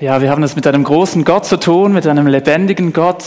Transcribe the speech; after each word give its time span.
Ja, 0.00 0.22
wir 0.22 0.30
haben 0.30 0.44
es 0.44 0.54
mit 0.54 0.64
einem 0.64 0.84
großen 0.84 1.24
Gott 1.24 1.44
zu 1.44 1.56
tun, 1.56 1.92
mit 1.92 2.06
einem 2.06 2.28
lebendigen 2.28 2.92
Gott, 2.92 3.24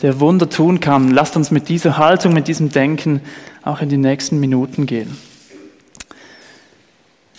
der 0.00 0.20
Wunder 0.20 0.48
tun 0.48 0.80
kann. 0.80 1.10
Lasst 1.10 1.36
uns 1.36 1.50
mit 1.50 1.68
dieser 1.68 1.98
Haltung, 1.98 2.32
mit 2.32 2.48
diesem 2.48 2.72
Denken 2.72 3.20
auch 3.62 3.82
in 3.82 3.90
die 3.90 3.98
nächsten 3.98 4.40
Minuten 4.40 4.86
gehen. 4.86 5.18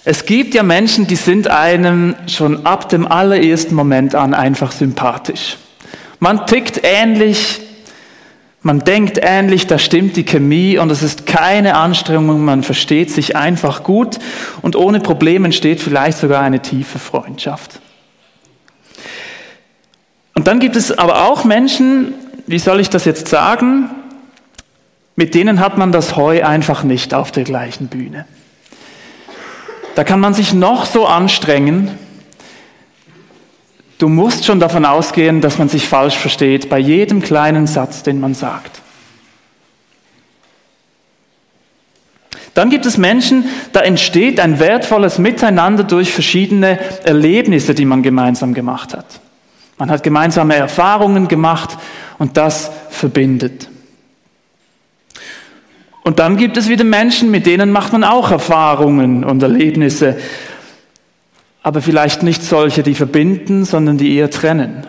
Es 0.06 0.28
gibt 0.28 0.54
ja 0.54 0.62
Menschen, 0.62 1.08
die 1.08 1.16
sind 1.16 1.48
einem 1.48 2.16
schon 2.28 2.68
ab 2.68 2.90
dem 2.90 3.08
allerersten 3.08 3.74
Moment 3.74 4.14
an 4.14 4.36
einfach 4.36 4.72
sympathisch. 4.72 5.58
Man 6.20 6.46
tickt 6.46 6.82
ähnlich, 6.84 7.60
man 8.62 8.82
denkt 8.82 9.20
ähnlich, 9.20 9.66
da 9.66 9.80
stimmt 9.80 10.16
die 10.16 10.26
Chemie 10.26 10.78
und 10.78 10.92
es 10.92 11.02
ist 11.02 11.26
keine 11.26 11.76
Anstrengung, 11.76 12.46
man 12.46 12.62
versteht 12.62 13.10
sich 13.10 13.36
einfach 13.36 13.82
gut 13.82 14.20
und 14.62 14.76
ohne 14.76 15.00
Probleme 15.00 15.46
entsteht 15.46 15.82
vielleicht 15.82 16.20
sogar 16.20 16.44
eine 16.44 16.62
tiefe 16.62 17.00
Freundschaft. 17.00 17.80
Und 20.38 20.46
dann 20.46 20.60
gibt 20.60 20.76
es 20.76 20.96
aber 20.96 21.26
auch 21.26 21.46
Menschen, 21.46 22.14
wie 22.46 22.60
soll 22.60 22.80
ich 22.80 22.92
das 22.92 23.06
jetzt 23.06 23.28
sagen, 23.28 23.90
mit 25.16 25.34
denen 25.34 25.60
hat 25.60 25.80
man 25.80 25.92
das 25.92 26.16
Heu 26.16 26.46
einfach 26.46 26.84
nicht 26.84 27.16
auf 27.16 27.32
der 27.32 27.44
gleichen 27.44 27.88
Bühne. 27.88 28.28
Da 29.96 30.04
kann 30.04 30.20
man 30.20 30.36
sich 30.36 30.54
noch 30.54 30.86
so 30.86 31.08
anstrengen. 31.08 31.90
Du 33.98 34.10
musst 34.10 34.46
schon 34.46 34.60
davon 34.60 34.86
ausgehen, 34.86 35.42
dass 35.42 35.58
man 35.58 35.70
sich 35.70 35.88
falsch 35.88 36.20
versteht 36.20 36.70
bei 36.70 36.78
jedem 36.78 37.24
kleinen 37.24 37.66
Satz, 37.66 38.04
den 38.04 38.20
man 38.20 38.36
sagt. 38.36 38.84
Dann 42.54 42.70
gibt 42.70 42.86
es 42.86 43.00
Menschen, 43.00 43.46
da 43.74 43.80
entsteht 43.80 44.40
ein 44.40 44.60
wertvolles 44.60 45.18
Miteinander 45.18 45.84
durch 45.84 46.14
verschiedene 46.14 46.78
Erlebnisse, 47.06 47.74
die 47.74 47.86
man 47.86 48.04
gemeinsam 48.04 48.54
gemacht 48.54 48.94
hat. 48.94 49.20
Man 49.78 49.92
hat 49.92 50.04
gemeinsame 50.04 50.56
Erfahrungen 50.56 51.28
gemacht 51.28 51.78
und 52.18 52.38
das 52.38 52.72
verbindet. 52.90 53.70
Und 56.04 56.20
dann 56.20 56.38
gibt 56.38 56.56
es 56.58 56.70
wieder 56.70 56.86
Menschen, 56.86 57.32
mit 57.32 57.46
denen 57.46 57.72
macht 57.72 57.92
man 57.92 58.04
auch 58.04 58.32
Erfahrungen 58.32 59.24
und 59.24 59.44
Erlebnisse, 59.44 60.18
aber 61.62 61.82
vielleicht 61.82 62.24
nicht 62.24 62.44
solche, 62.44 62.82
die 62.82 62.96
verbinden, 62.96 63.66
sondern 63.66 63.98
die 63.98 64.16
eher 64.16 64.32
trennen. 64.32 64.88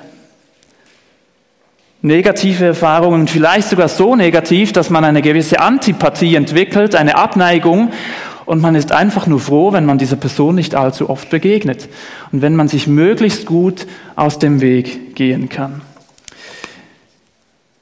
Negative 2.02 2.66
Erfahrungen, 2.66 3.26
vielleicht 3.26 3.68
sogar 3.68 3.88
so 3.88 4.14
negativ, 4.14 4.72
dass 4.72 4.88
man 4.88 5.04
eine 5.04 5.20
gewisse 5.20 5.58
Antipathie 5.58 6.36
entwickelt, 6.36 6.94
eine 6.94 7.16
Abneigung 7.16 7.90
und 8.48 8.62
man 8.62 8.74
ist 8.74 8.92
einfach 8.92 9.26
nur 9.26 9.40
froh, 9.40 9.72
wenn 9.72 9.84
man 9.84 9.98
dieser 9.98 10.16
Person 10.16 10.54
nicht 10.54 10.74
allzu 10.74 11.10
oft 11.10 11.28
begegnet 11.28 11.88
und 12.32 12.40
wenn 12.40 12.56
man 12.56 12.66
sich 12.66 12.86
möglichst 12.86 13.44
gut 13.44 13.86
aus 14.16 14.38
dem 14.38 14.62
Weg 14.62 15.14
gehen 15.14 15.50
kann. 15.50 15.82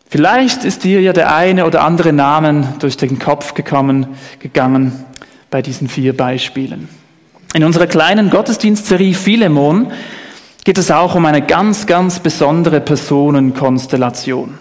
Vielleicht 0.09 0.65
ist 0.65 0.83
dir 0.83 1.01
ja 1.01 1.13
der 1.13 1.35
eine 1.35 1.67
oder 1.67 1.85
andere 1.85 2.13
Namen 2.13 2.67
durch 2.81 2.97
den 2.97 3.21
Kopf 3.21 3.55
gekommen, 3.55 4.09
gegangen 4.41 5.05
bei 5.51 5.63
diesen 5.63 5.89
vier 5.89 6.17
Beispielen. 6.17 6.89
In 7.55 7.63
unserer 7.63 7.87
kleinen 7.87 8.29
Gottesdienstserie 8.31 9.15
Philemon 9.15 9.93
geht 10.65 10.79
es 10.79 10.91
auch 10.91 11.15
um 11.15 11.27
eine 11.27 11.43
ganz, 11.43 11.87
ganz 11.87 12.19
besondere 12.19 12.81
Personenkonstellation. 12.81 14.59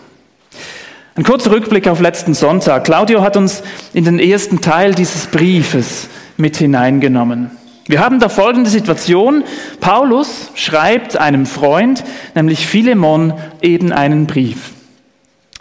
Ein 1.17 1.23
kurzer 1.23 1.51
Rückblick 1.51 1.87
auf 1.87 2.01
letzten 2.01 2.33
Sonntag. 2.33 2.83
Claudio 2.83 3.21
hat 3.21 3.37
uns 3.37 3.63
in 3.93 4.03
den 4.03 4.19
ersten 4.19 4.59
Teil 4.59 4.93
dieses 4.93 5.27
Briefes 5.27 6.09
mit 6.35 6.57
hineingenommen. 6.57 7.51
Wir 7.87 8.01
haben 8.01 8.19
da 8.19 8.27
folgende 8.27 8.69
Situation. 8.69 9.45
Paulus 9.79 10.51
schreibt 10.55 11.15
einem 11.15 11.45
Freund, 11.45 12.03
nämlich 12.33 12.67
Philemon, 12.67 13.33
eben 13.61 13.93
einen 13.93 14.27
Brief. 14.27 14.71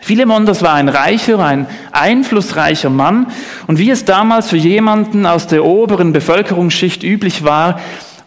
Philemon, 0.00 0.44
das 0.44 0.61
war 0.61 0.74
ein 0.74 0.88
reicher, 0.88 1.38
ein 1.38 1.68
einflussreicher 1.92 2.91
Mann. 2.91 3.29
Und 3.68 3.79
wie 3.79 3.90
es 3.90 4.05
damals 4.05 4.48
für 4.48 4.56
jemanden 4.56 5.24
aus 5.24 5.46
der 5.46 5.64
oberen 5.64 6.12
Bevölkerungsschicht 6.12 7.05
üblich 7.05 7.45
war, 7.45 7.79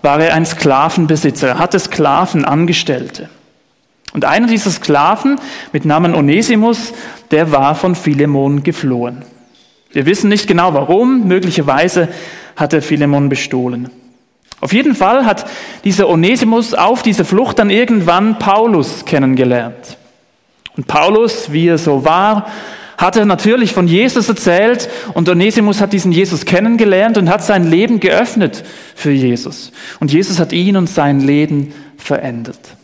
war 0.02 0.22
er 0.22 0.34
ein 0.34 0.46
Sklavenbesitzer. 0.46 1.50
Er 1.50 1.60
hatte 1.60 1.78
Sklavenangestellte. 1.78 3.28
Und 4.18 4.26
einer 4.26 4.48
dieser 4.48 4.72
Sklaven 4.72 5.40
mit 5.74 5.86
Namen 5.86 6.16
Onesimus, 6.16 6.92
der 7.30 7.52
war 7.52 7.76
von 7.76 7.94
Philemon 7.94 8.64
geflohen. 8.64 9.22
Wir 9.92 10.08
wissen 10.08 10.28
nicht 10.28 10.48
genau 10.48 10.74
warum, 10.74 11.28
möglicherweise 11.28 12.08
hat 12.56 12.74
er 12.74 12.82
Philemon 12.82 13.30
bestohlen. 13.30 13.92
Auf 14.60 14.74
jeden 14.74 14.96
Fall 14.96 15.28
hat 15.28 15.48
dieser 15.84 16.10
Onesimus 16.10 16.74
auf 16.74 17.04
dieser 17.04 17.26
Flucht 17.26 17.60
dann 17.60 17.70
irgendwann 17.70 18.40
Paulus 18.40 19.06
kennengelernt. 19.06 20.00
Und 20.76 20.88
Paulus, 20.88 21.52
wie 21.52 21.68
er 21.68 21.78
so 21.78 22.04
war, 22.04 22.48
hat 22.98 23.18
er 23.18 23.26
natürlich 23.26 23.74
von 23.74 23.88
Jesus 23.88 24.28
erzählt 24.28 24.90
und 25.14 25.30
Onesimus 25.30 25.80
hat 25.80 25.94
diesen 25.94 26.12
Jesus 26.12 26.44
kennengelernt 26.44 27.20
und 27.20 27.30
hat 27.30 27.44
sein 27.44 27.70
Leben 27.70 28.00
geöffnet 28.00 28.64
für 28.96 29.12
Jesus. 29.12 29.72
Und 30.00 30.12
Jesus 30.12 30.40
hat 30.40 30.54
ihn 30.54 30.76
und 30.76 30.90
sein 30.90 31.20
Leben 31.20 31.72
verändert. 31.98 32.77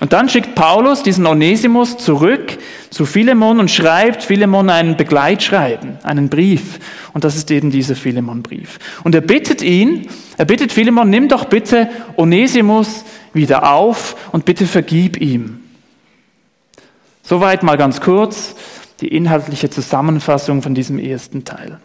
Und 0.00 0.14
dann 0.14 0.30
schickt 0.30 0.54
Paulus 0.54 1.02
diesen 1.02 1.26
Onesimus 1.26 1.98
zurück 1.98 2.56
zu 2.88 3.04
Philemon 3.04 3.60
und 3.60 3.70
schreibt 3.70 4.22
Philemon 4.22 4.70
einen 4.70 4.96
Begleitschreiben, 4.96 5.98
einen 6.02 6.30
Brief. 6.30 6.80
Und 7.12 7.24
das 7.24 7.36
ist 7.36 7.50
eben 7.50 7.70
dieser 7.70 7.94
Philemon-Brief. 7.94 8.78
Und 9.04 9.14
er 9.14 9.20
bittet 9.20 9.60
ihn, 9.60 10.08
er 10.38 10.46
bittet 10.46 10.72
Philemon, 10.72 11.10
nimm 11.10 11.28
doch 11.28 11.44
bitte 11.44 11.90
Onesimus 12.16 13.04
wieder 13.34 13.70
auf 13.74 14.16
und 14.32 14.46
bitte 14.46 14.66
vergib 14.66 15.20
ihm. 15.20 15.60
Soweit 17.22 17.62
mal 17.62 17.76
ganz 17.76 18.00
kurz 18.00 18.56
die 19.02 19.08
inhaltliche 19.08 19.68
Zusammenfassung 19.68 20.62
von 20.62 20.74
diesem 20.74 20.98
ersten 20.98 21.44
Teil. 21.44 21.78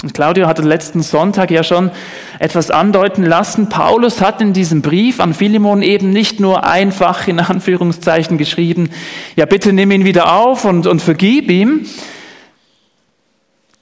Und 0.00 0.14
Claudio 0.14 0.46
hatte 0.46 0.62
letzten 0.62 1.02
Sonntag 1.02 1.50
ja 1.50 1.64
schon 1.64 1.90
etwas 2.38 2.70
andeuten 2.70 3.24
lassen. 3.24 3.68
Paulus 3.68 4.20
hat 4.20 4.40
in 4.40 4.52
diesem 4.52 4.80
Brief 4.80 5.18
an 5.18 5.34
Philemon 5.34 5.82
eben 5.82 6.10
nicht 6.10 6.38
nur 6.38 6.62
einfach 6.62 7.26
in 7.26 7.40
Anführungszeichen 7.40 8.38
geschrieben, 8.38 8.90
ja 9.34 9.44
bitte 9.44 9.72
nimm 9.72 9.90
ihn 9.90 10.04
wieder 10.04 10.32
auf 10.32 10.64
und, 10.64 10.86
und 10.86 11.02
vergib 11.02 11.50
ihm. 11.50 11.86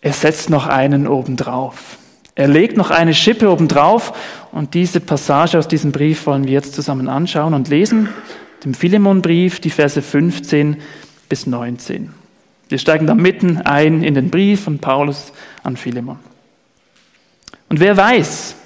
Er 0.01 0.15
setzt 0.15 0.49
noch 0.49 0.67
einen 0.67 1.07
obendrauf. 1.07 1.99
Er 2.35 2.49
legt 2.49 2.79
noch 2.79 2.91
eine 2.91 3.13
Schippe 3.13 3.51
obendrauf 3.51 4.15
und 4.53 4.73
diese 4.73 5.01
Passage 5.01 5.59
aus 5.59 5.69
diesem 5.69 5.93
Brief 5.93 6.27
wollen 6.27 6.45
wir 6.45 6.53
jetzt 6.53 6.75
zusammen 6.75 7.09
anschauen 7.09 7.53
und 7.53 7.69
lesen. 7.69 8.09
Dem 8.65 8.73
Philemon-Brief, 8.73 9.61
die 9.61 9.71
Verse 9.71 10.01
15 10.01 10.79
bis 11.29 11.47
19. 11.47 12.16
Wir 12.69 12.79
steigen 12.79 13.07
da 13.07 13.15
mitten 13.15 13.59
ein 13.59 14.03
in 14.03 14.15
den 14.15 14.31
Brief 14.31 14.65
von 14.65 14.79
Paulus 14.79 15.33
an 15.63 15.77
Philemon. 15.77 16.19
Und 17.69 17.81
wer 17.81 17.97
weiß, 17.97 18.57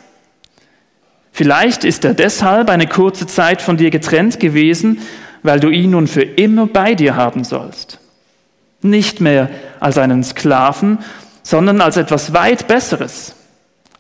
vielleicht 1.33 1.85
ist 1.85 2.05
er 2.05 2.15
deshalb 2.15 2.71
eine 2.71 2.87
kurze 2.87 3.27
Zeit 3.27 3.63
von 3.63 3.77
dir 3.77 3.91
getrennt 3.91 4.41
gewesen, 4.41 5.01
weil 5.43 5.61
du 5.61 5.71
ihn 5.71 5.91
nun 5.91 6.07
für 6.07 6.23
immer 6.23 6.67
bei 6.67 6.95
dir 6.95 7.17
haben 7.17 7.45
sollst. 7.45 7.99
Nicht 8.83 9.21
mehr 9.21 9.51
als 9.79 9.99
einen 9.99 10.23
Sklaven, 10.25 10.99
sondern 11.43 11.81
als 11.81 11.97
etwas 11.97 12.33
weit 12.33 12.69
Besseres, 12.69 13.35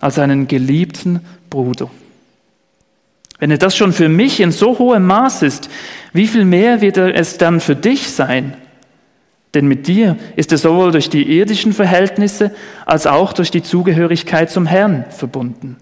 als 0.00 0.18
einen 0.18 0.48
geliebten 0.48 1.20
Bruder. 1.50 1.90
Wenn 3.38 3.50
er 3.50 3.58
das 3.58 3.76
schon 3.76 3.92
für 3.92 4.08
mich 4.08 4.40
in 4.40 4.52
so 4.52 4.78
hohem 4.78 5.06
Maß 5.06 5.42
ist, 5.42 5.70
wie 6.12 6.26
viel 6.26 6.44
mehr 6.44 6.82
wird 6.82 6.98
er 6.98 7.14
es 7.14 7.38
dann 7.38 7.60
für 7.60 7.74
dich 7.74 8.10
sein? 8.10 8.54
Denn 9.54 9.66
mit 9.66 9.88
dir 9.88 10.16
ist 10.36 10.52
er 10.52 10.58
sowohl 10.58 10.92
durch 10.92 11.10
die 11.10 11.36
irdischen 11.38 11.72
Verhältnisse 11.72 12.52
als 12.86 13.06
auch 13.06 13.32
durch 13.32 13.50
die 13.50 13.62
Zugehörigkeit 13.62 14.50
zum 14.50 14.66
Herrn 14.66 15.04
verbunden. 15.10 15.76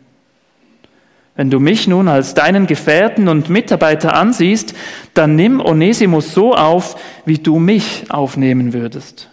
Wenn 1.38 1.50
du 1.50 1.60
mich 1.60 1.86
nun 1.86 2.08
als 2.08 2.34
deinen 2.34 2.66
Gefährten 2.66 3.28
und 3.28 3.48
Mitarbeiter 3.48 4.14
ansiehst, 4.14 4.74
dann 5.14 5.36
nimm 5.36 5.60
Onesimus 5.60 6.34
so 6.34 6.54
auf, 6.54 6.96
wie 7.26 7.38
du 7.38 7.60
mich 7.60 8.06
aufnehmen 8.08 8.72
würdest. 8.72 9.30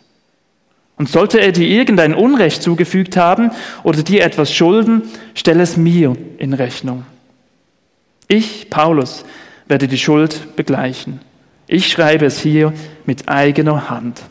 Und 0.98 1.10
sollte 1.10 1.40
er 1.40 1.52
dir 1.52 1.68
irgendein 1.68 2.14
Unrecht 2.14 2.62
zugefügt 2.62 3.18
haben 3.18 3.50
oder 3.84 4.04
dir 4.04 4.24
etwas 4.24 4.54
schulden, 4.54 5.02
stell 5.34 5.60
es 5.60 5.78
mir 5.78 6.16
in 6.38 6.54
Rechnung. 6.54 7.06
Ich, 8.28 8.70
Paulus, 8.70 9.26
werde 9.68 9.88
die 9.88 9.98
Schuld 9.98 10.56
begleichen. 10.56 11.22
Ich 11.68 11.90
schreibe 11.90 12.26
es 12.26 12.40
hier 12.40 12.74
mit 13.06 13.28
eigener 13.28 13.90
Hand. 13.90 14.22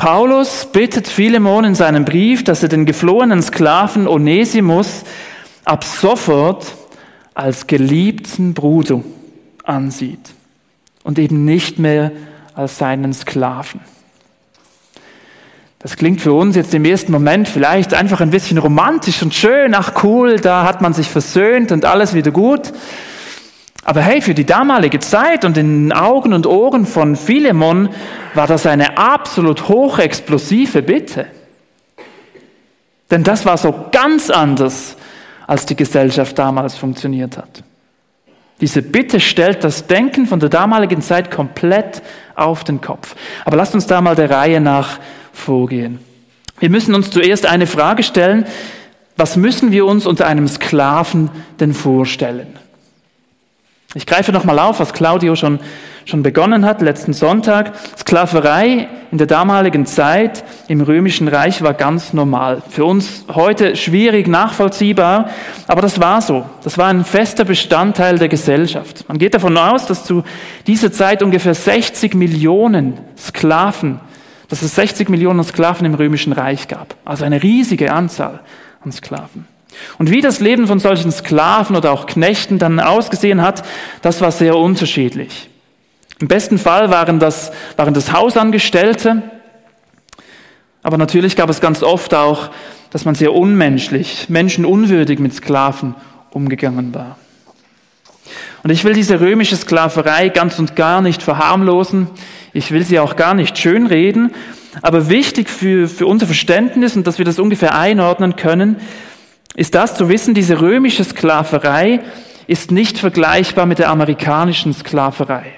Paulus 0.00 0.64
bittet 0.64 1.08
Philemon 1.08 1.62
in 1.64 1.74
seinem 1.74 2.06
Brief, 2.06 2.42
dass 2.42 2.62
er 2.62 2.70
den 2.70 2.86
geflohenen 2.86 3.42
Sklaven 3.42 4.08
Onesimus 4.08 5.02
ab 5.66 5.84
sofort 5.84 6.74
als 7.34 7.66
geliebten 7.66 8.54
Bruder 8.54 9.02
ansieht 9.62 10.30
und 11.02 11.18
eben 11.18 11.44
nicht 11.44 11.78
mehr 11.78 12.12
als 12.54 12.78
seinen 12.78 13.12
Sklaven. 13.12 13.80
Das 15.80 15.96
klingt 15.96 16.22
für 16.22 16.32
uns 16.32 16.56
jetzt 16.56 16.72
im 16.72 16.86
ersten 16.86 17.12
Moment 17.12 17.46
vielleicht 17.46 17.92
einfach 17.92 18.22
ein 18.22 18.30
bisschen 18.30 18.56
romantisch 18.56 19.20
und 19.20 19.34
schön. 19.34 19.74
Ach 19.74 20.02
cool, 20.02 20.36
da 20.36 20.64
hat 20.64 20.80
man 20.80 20.94
sich 20.94 21.10
versöhnt 21.10 21.72
und 21.72 21.84
alles 21.84 22.14
wieder 22.14 22.30
gut. 22.30 22.72
Aber 23.84 24.02
hey, 24.02 24.20
für 24.20 24.34
die 24.34 24.44
damalige 24.44 25.00
Zeit 25.00 25.44
und 25.44 25.56
in 25.56 25.88
den 25.88 25.92
Augen 25.92 26.32
und 26.32 26.46
Ohren 26.46 26.84
von 26.84 27.16
Philemon 27.16 27.88
war 28.34 28.46
das 28.46 28.66
eine 28.66 28.98
absolut 28.98 29.68
hochexplosive 29.68 30.82
Bitte. 30.82 31.26
Denn 33.10 33.24
das 33.24 33.44
war 33.46 33.56
so 33.56 33.86
ganz 33.90 34.30
anders, 34.30 34.96
als 35.46 35.66
die 35.66 35.76
Gesellschaft 35.76 36.38
damals 36.38 36.76
funktioniert 36.76 37.36
hat. 37.36 37.64
Diese 38.60 38.82
Bitte 38.82 39.18
stellt 39.20 39.64
das 39.64 39.86
Denken 39.86 40.26
von 40.26 40.38
der 40.38 40.50
damaligen 40.50 41.00
Zeit 41.00 41.30
komplett 41.30 42.02
auf 42.36 42.62
den 42.62 42.80
Kopf. 42.80 43.16
Aber 43.44 43.56
lasst 43.56 43.74
uns 43.74 43.86
da 43.86 44.00
mal 44.00 44.14
der 44.14 44.30
Reihe 44.30 44.60
nach 44.60 45.00
vorgehen. 45.32 45.98
Wir 46.58 46.68
müssen 46.68 46.94
uns 46.94 47.10
zuerst 47.10 47.46
eine 47.46 47.66
Frage 47.66 48.02
stellen, 48.02 48.46
was 49.16 49.36
müssen 49.36 49.72
wir 49.72 49.86
uns 49.86 50.06
unter 50.06 50.26
einem 50.26 50.46
Sklaven 50.46 51.30
denn 51.58 51.72
vorstellen? 51.72 52.58
Ich 53.94 54.06
greife 54.06 54.30
nochmal 54.30 54.60
auf, 54.60 54.78
was 54.78 54.92
Claudio 54.92 55.34
schon, 55.34 55.58
schon 56.04 56.22
begonnen 56.22 56.64
hat, 56.64 56.80
letzten 56.80 57.12
Sonntag. 57.12 57.72
Sklaverei 57.98 58.88
in 59.10 59.18
der 59.18 59.26
damaligen 59.26 59.84
Zeit 59.84 60.44
im 60.68 60.80
Römischen 60.80 61.26
Reich 61.26 61.60
war 61.62 61.74
ganz 61.74 62.12
normal. 62.12 62.62
Für 62.68 62.84
uns 62.84 63.24
heute 63.34 63.74
schwierig 63.74 64.28
nachvollziehbar, 64.28 65.30
aber 65.66 65.82
das 65.82 66.00
war 66.00 66.22
so. 66.22 66.46
Das 66.62 66.78
war 66.78 66.86
ein 66.86 67.04
fester 67.04 67.44
Bestandteil 67.44 68.18
der 68.20 68.28
Gesellschaft. 68.28 69.04
Man 69.08 69.18
geht 69.18 69.34
davon 69.34 69.58
aus, 69.58 69.86
dass 69.86 70.04
zu 70.04 70.22
dieser 70.68 70.92
Zeit 70.92 71.22
ungefähr 71.24 71.54
60 71.54 72.14
Millionen 72.14 72.98
Sklaven 73.18 73.98
dass 74.50 74.62
es 74.62 74.74
60 74.74 75.08
Millionen 75.08 75.44
Sklaven 75.44 75.86
im 75.86 75.94
Römischen 75.94 76.32
Reich 76.32 76.66
gab. 76.68 76.96
Also 77.04 77.24
eine 77.24 77.42
riesige 77.42 77.92
Anzahl 77.92 78.40
an 78.84 78.90
Sklaven. 78.92 79.46
Und 79.98 80.10
wie 80.10 80.20
das 80.20 80.40
Leben 80.40 80.66
von 80.66 80.78
solchen 80.78 81.12
Sklaven 81.12 81.76
oder 81.76 81.92
auch 81.92 82.06
Knechten 82.06 82.58
dann 82.58 82.80
ausgesehen 82.80 83.42
hat, 83.42 83.64
das 84.02 84.20
war 84.20 84.32
sehr 84.32 84.56
unterschiedlich. 84.56 85.48
Im 86.20 86.28
besten 86.28 86.58
Fall 86.58 86.90
waren 86.90 87.18
das, 87.18 87.52
waren 87.76 87.94
das 87.94 88.12
Hausangestellte, 88.12 89.22
aber 90.82 90.98
natürlich 90.98 91.36
gab 91.36 91.50
es 91.50 91.60
ganz 91.60 91.82
oft 91.82 92.14
auch, 92.14 92.50
dass 92.90 93.04
man 93.04 93.14
sehr 93.14 93.32
unmenschlich, 93.32 94.28
menschenunwürdig 94.28 95.18
mit 95.18 95.34
Sklaven 95.34 95.94
umgegangen 96.30 96.94
war. 96.94 97.16
Und 98.62 98.70
ich 98.70 98.84
will 98.84 98.92
diese 98.92 99.20
römische 99.20 99.56
Sklaverei 99.56 100.28
ganz 100.28 100.58
und 100.58 100.76
gar 100.76 101.00
nicht 101.00 101.22
verharmlosen. 101.22 102.08
Ich 102.52 102.72
will 102.72 102.84
sie 102.84 102.98
auch 102.98 103.16
gar 103.16 103.34
nicht 103.34 103.56
schönreden. 103.58 104.32
Aber 104.82 105.08
wichtig 105.08 105.48
für, 105.48 105.88
für 105.88 106.06
unser 106.06 106.26
Verständnis 106.26 106.96
und 106.96 107.06
dass 107.06 107.18
wir 107.18 107.24
das 107.24 107.38
ungefähr 107.38 107.74
einordnen 107.74 108.36
können, 108.36 108.76
ist 109.54 109.74
das 109.74 109.94
zu 109.94 110.08
wissen, 110.08 110.34
diese 110.34 110.60
römische 110.60 111.04
Sklaverei 111.04 112.00
ist 112.46 112.70
nicht 112.70 112.98
vergleichbar 112.98 113.66
mit 113.66 113.78
der 113.78 113.90
amerikanischen 113.90 114.72
Sklaverei. 114.72 115.52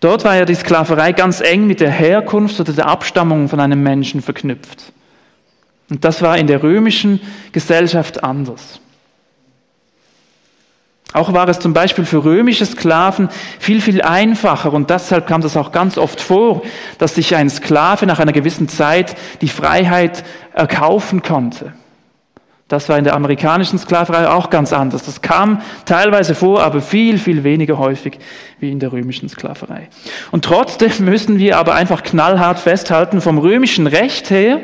Dort 0.00 0.24
war 0.24 0.34
ja 0.34 0.44
die 0.44 0.54
Sklaverei 0.54 1.12
ganz 1.12 1.40
eng 1.40 1.66
mit 1.66 1.80
der 1.80 1.90
Herkunft 1.90 2.58
oder 2.58 2.72
der 2.72 2.88
Abstammung 2.88 3.48
von 3.48 3.60
einem 3.60 3.82
Menschen 3.82 4.20
verknüpft. 4.20 4.92
Und 5.90 6.04
das 6.04 6.22
war 6.22 6.36
in 6.38 6.46
der 6.46 6.62
römischen 6.62 7.20
Gesellschaft 7.52 8.24
anders. 8.24 8.80
Auch 11.12 11.32
war 11.34 11.46
es 11.48 11.58
zum 11.58 11.74
Beispiel 11.74 12.06
für 12.06 12.24
römische 12.24 12.64
Sklaven 12.64 13.28
viel, 13.58 13.80
viel 13.80 14.00
einfacher 14.00 14.72
und 14.72 14.88
deshalb 14.88 15.26
kam 15.26 15.42
das 15.42 15.56
auch 15.56 15.70
ganz 15.70 15.98
oft 15.98 16.20
vor, 16.20 16.62
dass 16.98 17.14
sich 17.14 17.36
ein 17.36 17.50
Sklave 17.50 18.06
nach 18.06 18.18
einer 18.18 18.32
gewissen 18.32 18.68
Zeit 18.68 19.14
die 19.42 19.48
Freiheit 19.48 20.24
erkaufen 20.54 21.22
konnte. 21.22 21.74
Das 22.72 22.88
war 22.88 22.96
in 22.96 23.04
der 23.04 23.12
amerikanischen 23.12 23.78
Sklaverei 23.78 24.30
auch 24.30 24.48
ganz 24.48 24.72
anders. 24.72 25.02
Das 25.02 25.20
kam 25.20 25.60
teilweise 25.84 26.34
vor, 26.34 26.62
aber 26.62 26.80
viel, 26.80 27.18
viel 27.18 27.44
weniger 27.44 27.76
häufig 27.76 28.18
wie 28.60 28.72
in 28.72 28.78
der 28.78 28.92
römischen 28.92 29.28
Sklaverei. 29.28 29.90
Und 30.30 30.46
trotzdem 30.46 30.90
müssen 31.00 31.38
wir 31.38 31.58
aber 31.58 31.74
einfach 31.74 32.02
knallhart 32.02 32.58
festhalten, 32.58 33.20
vom 33.20 33.36
römischen 33.36 33.86
Recht 33.86 34.30
her 34.30 34.62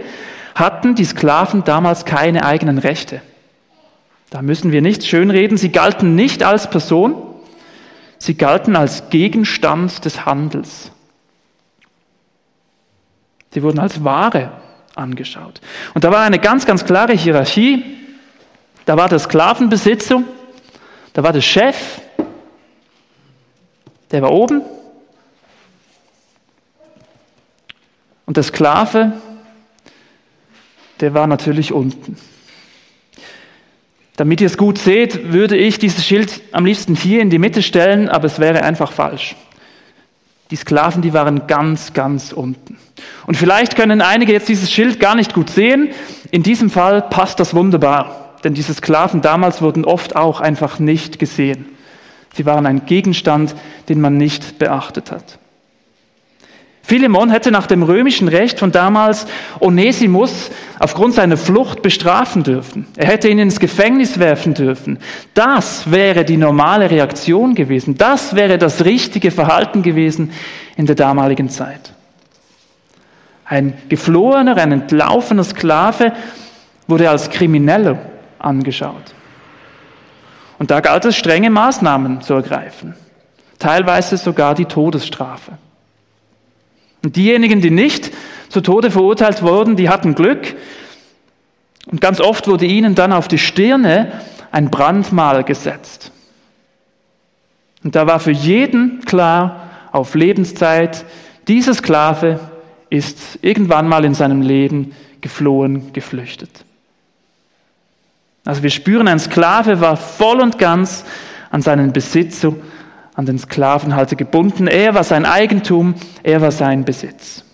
hatten 0.55 0.94
die 0.94 1.05
Sklaven 1.05 1.64
damals 1.64 2.06
keine 2.06 2.46
eigenen 2.46 2.78
Rechte. 2.78 3.20
Da 4.31 4.40
müssen 4.40 4.72
wir 4.72 4.81
nichts 4.81 5.06
schönreden. 5.06 5.58
Sie 5.58 5.70
galten 5.70 6.14
nicht 6.14 6.43
als 6.43 6.70
Person, 6.70 7.14
sie 8.16 8.38
galten 8.38 8.75
als 8.75 9.10
Gegenstand 9.10 10.06
des 10.06 10.25
Handels. 10.25 10.93
Sie 13.52 13.62
wurden 13.62 13.78
als 13.78 14.02
Ware 14.02 14.52
angeschaut. 14.94 15.60
Und 15.93 16.05
da 16.05 16.10
war 16.10 16.22
eine 16.22 16.38
ganz, 16.38 16.64
ganz 16.64 16.87
klare 16.87 17.12
Hierarchie. 17.12 17.98
Da 18.88 18.96
war 18.96 19.11
der 19.11 19.19
Sklavenbesitzer, 19.19 20.23
da 21.12 21.23
war 21.23 21.35
der 21.35 21.43
Chef, 21.43 21.76
der 24.11 24.23
war 24.23 24.32
oben. 24.32 24.62
Und 28.25 28.38
der 28.38 28.44
Sklave, 28.44 29.12
der 31.00 31.12
war 31.12 31.26
natürlich 31.26 31.70
unten. 31.70 32.17
Damit 34.17 34.40
ihr 34.40 34.46
es 34.46 34.56
gut 34.56 34.79
seht, 34.79 35.34
würde 35.34 35.58
ich 35.58 35.79
dieses 35.79 36.06
Schild 36.06 36.41
am 36.52 36.64
liebsten 36.64 36.94
hier 36.94 37.20
in 37.20 37.29
die 37.29 37.38
Mitte 37.38 37.61
stellen, 37.61 38.08
aber 38.08 38.25
es 38.25 38.38
wäre 38.38 38.62
einfach 38.62 38.93
falsch. 38.93 39.37
Die 40.50 40.56
Sklaven, 40.56 41.02
die 41.02 41.12
waren 41.12 41.46
ganz, 41.46 41.93
ganz 41.93 42.32
unten. 42.32 42.79
Und 43.26 43.37
vielleicht 43.37 43.76
können 43.76 44.00
einige 44.00 44.32
jetzt 44.32 44.49
dieses 44.49 44.73
Schild 44.73 44.99
gar 44.99 45.14
nicht 45.14 45.34
gut 45.34 45.50
sehen. 45.50 45.91
In 46.31 46.43
diesem 46.43 46.70
Fall 46.70 47.02
passt 47.02 47.38
das 47.38 47.52
wunderbar, 47.52 48.28
denn 48.44 48.55
diese 48.55 48.75
Sklaven 48.75 49.20
damals 49.20 49.62
wurden 49.62 49.85
oft 49.85 50.17
auch 50.17 50.40
einfach 50.40 50.79
nicht 50.79 51.19
gesehen. 51.19 51.67
Sie 52.35 52.46
waren 52.46 52.67
ein 52.67 52.87
Gegenstand, 52.87 53.55
den 53.88 54.00
man 54.00 54.17
nicht 54.17 54.58
beachtet 54.58 55.11
hat. 55.11 55.38
Philemon 56.88 57.31
hätte 57.31 57.50
nach 57.50 57.67
dem 57.67 57.82
römischen 57.82 58.29
Recht 58.29 58.58
von 58.58 58.73
damals 58.73 59.26
Onesimus 59.61 60.50
aufgrund 60.79 61.14
seiner 61.14 61.37
Flucht 61.37 61.82
bestrafen 61.82 62.44
dürfen. 62.44 62.87
Er 62.96 63.08
hätte 63.08 63.29
ihn 63.29 63.38
ins 63.38 63.61
Gefängnis 63.61 64.19
werfen 64.19 64.55
dürfen. 64.55 64.99
Das 65.34 65.91
wäre 65.91 66.25
die 66.25 66.38
normale 66.38 66.91
Reaktion 66.91 67.55
gewesen. 67.55 67.99
Das 67.99 68.34
wäre 68.34 68.56
das 68.56 68.87
richtige 68.87 69.31
Verhalten 69.31 69.82
gewesen 69.82 70.32
in 70.76 70.87
der 70.87 70.94
damaligen 70.94 71.50
Zeit. 71.50 71.93
Ein 73.44 73.75
geflohener, 73.91 74.56
ein 74.56 74.73
entlaufener 74.73 75.44
Sklave 75.44 76.12
wurde 76.86 77.10
als 77.10 77.29
Krimineller 77.29 77.98
angeschaut. 78.39 79.15
Und 80.59 80.71
da 80.71 80.81
galt 80.81 81.05
es, 81.05 81.17
strenge 81.17 81.51
Maßnahmen 81.51 82.21
zu 82.21 82.35
ergreifen. 82.35 82.95
Teilweise 83.59 84.17
sogar 84.17 84.55
die 84.55 84.65
Todesstrafe. 84.65 85.53
Und 87.05 87.17
diejenigen, 87.17 87.61
die 87.61 87.71
nicht 87.71 88.11
zu 88.49 88.61
Tode 88.61 88.91
verurteilt 88.91 89.43
wurden, 89.43 89.77
die 89.77 89.89
hatten 89.89 90.15
Glück. 90.15 90.57
Und 91.87 92.01
ganz 92.01 92.21
oft 92.21 92.49
wurde 92.49 92.67
ihnen 92.67 92.95
dann 92.95 93.13
auf 93.13 93.29
die 93.29 93.39
Stirne 93.39 94.13
ein 94.51 94.71
Brandmal 94.71 95.45
gesetzt. 95.45 96.13
Und 97.85 97.95
da 97.95 98.07
war 98.07 98.21
für 98.21 98.33
jeden 98.33 99.01
klar, 99.05 99.69
auf 99.93 100.15
Lebenszeit, 100.15 101.05
dieser 101.47 101.75
Sklave 101.75 102.41
ist 102.91 103.39
irgendwann 103.43 103.89
mal 103.89 104.05
in 104.05 104.15
seinem 104.15 104.43
Leben 104.43 104.95
geflohen, 105.21 105.93
geflüchtet. 105.93 106.65
Also 108.48 108.62
wir 108.62 108.70
spüren, 108.70 109.08
ein 109.08 109.19
Sklave 109.19 109.82
war 109.82 109.98
voll 109.98 110.40
und 110.40 110.58
ganz 110.58 111.05
an 111.50 111.60
seinen 111.60 111.93
Besitzer 111.93 112.55
an 113.14 113.26
den 113.26 113.38
Sklavenhalter 113.38 114.17
gebunden. 114.17 114.69
Er 114.69 114.94
war 114.94 115.05
sein 115.05 115.26
Eigentum, 115.26 115.96
er 116.22 116.40
war 116.40 116.50
sein 116.50 116.86
Besitz. 116.86 117.44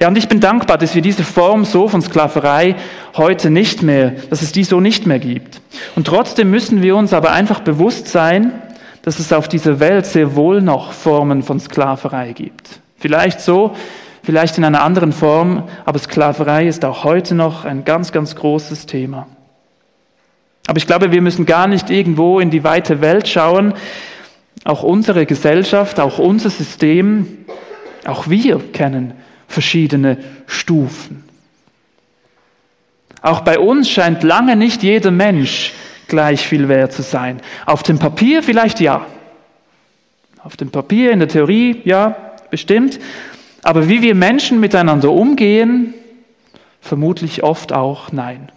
Ja, 0.00 0.06
und 0.06 0.16
ich 0.16 0.28
bin 0.28 0.38
dankbar, 0.38 0.78
dass 0.78 0.94
wir 0.94 1.02
diese 1.02 1.24
Form 1.24 1.64
so 1.64 1.88
von 1.88 2.02
Sklaverei 2.02 2.76
heute 3.16 3.50
nicht 3.50 3.82
mehr, 3.82 4.12
dass 4.30 4.42
es 4.42 4.52
die 4.52 4.62
so 4.62 4.80
nicht 4.80 5.08
mehr 5.08 5.18
gibt. 5.18 5.60
Und 5.96 6.06
trotzdem 6.06 6.52
müssen 6.52 6.82
wir 6.82 6.94
uns 6.94 7.12
aber 7.12 7.32
einfach 7.32 7.58
bewusst 7.58 8.06
sein, 8.06 8.52
dass 9.02 9.18
es 9.18 9.32
auf 9.32 9.48
dieser 9.48 9.80
Welt 9.80 10.06
sehr 10.06 10.36
wohl 10.36 10.62
noch 10.62 10.92
Formen 10.92 11.42
von 11.42 11.58
Sklaverei 11.58 12.32
gibt. 12.32 12.78
Vielleicht 12.96 13.40
so, 13.40 13.74
vielleicht 14.22 14.56
in 14.56 14.64
einer 14.64 14.84
anderen 14.84 15.12
Form, 15.12 15.64
aber 15.84 15.98
Sklaverei 15.98 16.68
ist 16.68 16.84
auch 16.84 17.02
heute 17.02 17.34
noch 17.34 17.64
ein 17.64 17.84
ganz, 17.84 18.12
ganz 18.12 18.36
großes 18.36 18.86
Thema. 18.86 19.26
Aber 20.70 20.78
ich 20.78 20.86
glaube, 20.86 21.10
wir 21.10 21.20
müssen 21.20 21.46
gar 21.46 21.66
nicht 21.66 21.90
irgendwo 21.90 22.38
in 22.38 22.50
die 22.50 22.62
weite 22.62 23.00
Welt 23.00 23.26
schauen. 23.26 23.74
Auch 24.62 24.84
unsere 24.84 25.26
Gesellschaft, 25.26 25.98
auch 25.98 26.20
unser 26.20 26.48
System, 26.48 27.38
auch 28.06 28.28
wir 28.28 28.60
kennen 28.72 29.14
verschiedene 29.48 30.18
Stufen. 30.46 31.24
Auch 33.20 33.40
bei 33.40 33.58
uns 33.58 33.90
scheint 33.90 34.22
lange 34.22 34.54
nicht 34.54 34.84
jeder 34.84 35.10
Mensch 35.10 35.72
gleich 36.06 36.46
viel 36.46 36.68
wert 36.68 36.92
zu 36.92 37.02
sein. 37.02 37.40
Auf 37.66 37.82
dem 37.82 37.98
Papier 37.98 38.44
vielleicht 38.44 38.78
ja. 38.78 39.04
Auf 40.44 40.56
dem 40.56 40.70
Papier, 40.70 41.10
in 41.10 41.18
der 41.18 41.26
Theorie 41.26 41.80
ja, 41.84 42.14
bestimmt. 42.48 43.00
Aber 43.64 43.88
wie 43.88 44.02
wir 44.02 44.14
Menschen 44.14 44.60
miteinander 44.60 45.10
umgehen, 45.10 45.94
vermutlich 46.80 47.42
oft 47.42 47.72
auch 47.72 48.12
nein. 48.12 48.52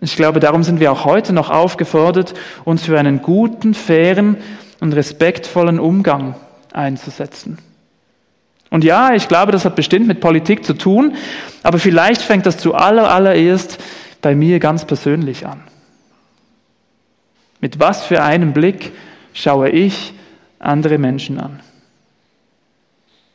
Ich 0.00 0.16
glaube, 0.16 0.40
darum 0.40 0.62
sind 0.62 0.80
wir 0.80 0.92
auch 0.92 1.04
heute 1.04 1.32
noch 1.32 1.50
aufgefordert, 1.50 2.34
uns 2.64 2.84
für 2.84 2.98
einen 2.98 3.20
guten, 3.22 3.74
fairen 3.74 4.36
und 4.80 4.92
respektvollen 4.92 5.80
Umgang 5.80 6.36
einzusetzen. 6.72 7.58
Und 8.70 8.84
ja, 8.84 9.14
ich 9.14 9.28
glaube, 9.28 9.50
das 9.50 9.64
hat 9.64 9.76
bestimmt 9.76 10.06
mit 10.06 10.20
Politik 10.20 10.64
zu 10.64 10.74
tun, 10.74 11.16
aber 11.62 11.78
vielleicht 11.78 12.22
fängt 12.22 12.46
das 12.46 12.58
zuallererst 12.58 13.78
bei 14.20 14.34
mir 14.34 14.60
ganz 14.60 14.84
persönlich 14.84 15.46
an. 15.46 15.62
Mit 17.60 17.80
was 17.80 18.04
für 18.04 18.22
einem 18.22 18.52
Blick 18.52 18.92
schaue 19.32 19.70
ich 19.70 20.14
andere 20.58 20.98
Menschen 20.98 21.40
an? 21.40 21.60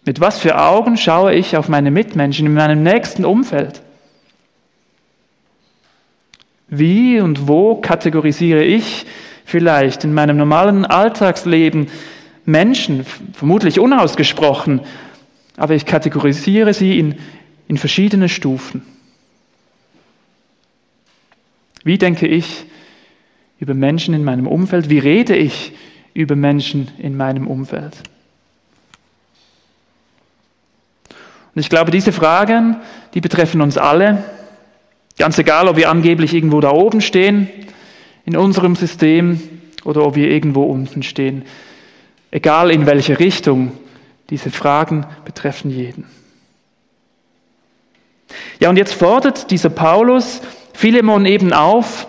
Mit 0.05 0.19
was 0.19 0.39
für 0.39 0.59
Augen 0.59 0.97
schaue 0.97 1.33
ich 1.33 1.57
auf 1.57 1.67
meine 1.67 1.91
Mitmenschen 1.91 2.45
in 2.45 2.53
meinem 2.53 2.83
nächsten 2.83 3.25
Umfeld? 3.25 3.81
Wie 6.67 7.19
und 7.19 7.47
wo 7.47 7.75
kategorisiere 7.75 8.63
ich 8.63 9.05
vielleicht 9.45 10.03
in 10.03 10.13
meinem 10.13 10.37
normalen 10.37 10.85
Alltagsleben 10.85 11.87
Menschen, 12.45 13.05
vermutlich 13.33 13.79
unausgesprochen, 13.79 14.81
aber 15.57 15.75
ich 15.75 15.85
kategorisiere 15.85 16.73
sie 16.73 16.99
in, 16.99 17.15
in 17.67 17.77
verschiedene 17.77 18.29
Stufen. 18.29 18.85
Wie 21.83 21.97
denke 21.97 22.27
ich 22.27 22.65
über 23.59 23.73
Menschen 23.73 24.13
in 24.13 24.23
meinem 24.23 24.47
Umfeld? 24.47 24.89
Wie 24.89 24.99
rede 24.99 25.35
ich 25.35 25.73
über 26.13 26.35
Menschen 26.35 26.89
in 26.97 27.15
meinem 27.15 27.47
Umfeld? 27.47 27.95
Und 31.55 31.59
ich 31.61 31.69
glaube, 31.69 31.91
diese 31.91 32.11
Fragen, 32.11 32.77
die 33.13 33.21
betreffen 33.21 33.61
uns 33.61 33.77
alle, 33.77 34.23
ganz 35.17 35.37
egal, 35.37 35.67
ob 35.67 35.77
wir 35.77 35.89
angeblich 35.89 36.33
irgendwo 36.33 36.61
da 36.61 36.71
oben 36.71 37.01
stehen 37.01 37.49
in 38.25 38.37
unserem 38.37 38.75
System 38.75 39.41
oder 39.83 40.05
ob 40.05 40.15
wir 40.15 40.29
irgendwo 40.29 40.63
unten 40.63 41.03
stehen. 41.03 41.43
Egal 42.31 42.71
in 42.71 42.85
welche 42.85 43.19
Richtung, 43.19 43.71
diese 44.29 44.49
Fragen 44.49 45.05
betreffen 45.25 45.69
jeden. 45.69 46.05
Ja, 48.59 48.69
und 48.69 48.77
jetzt 48.77 48.93
fordert 48.93 49.51
dieser 49.51 49.69
Paulus 49.69 50.41
Philemon 50.73 51.25
eben 51.25 51.53
auf, 51.53 52.07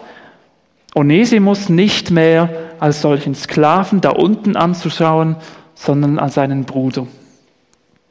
Onesimus 0.94 1.68
nicht 1.68 2.10
mehr 2.10 2.48
als 2.78 3.00
solchen 3.00 3.34
Sklaven 3.34 4.00
da 4.00 4.10
unten 4.10 4.56
anzuschauen, 4.56 5.36
sondern 5.74 6.18
als 6.18 6.38
einen 6.38 6.64
Bruder. 6.64 7.06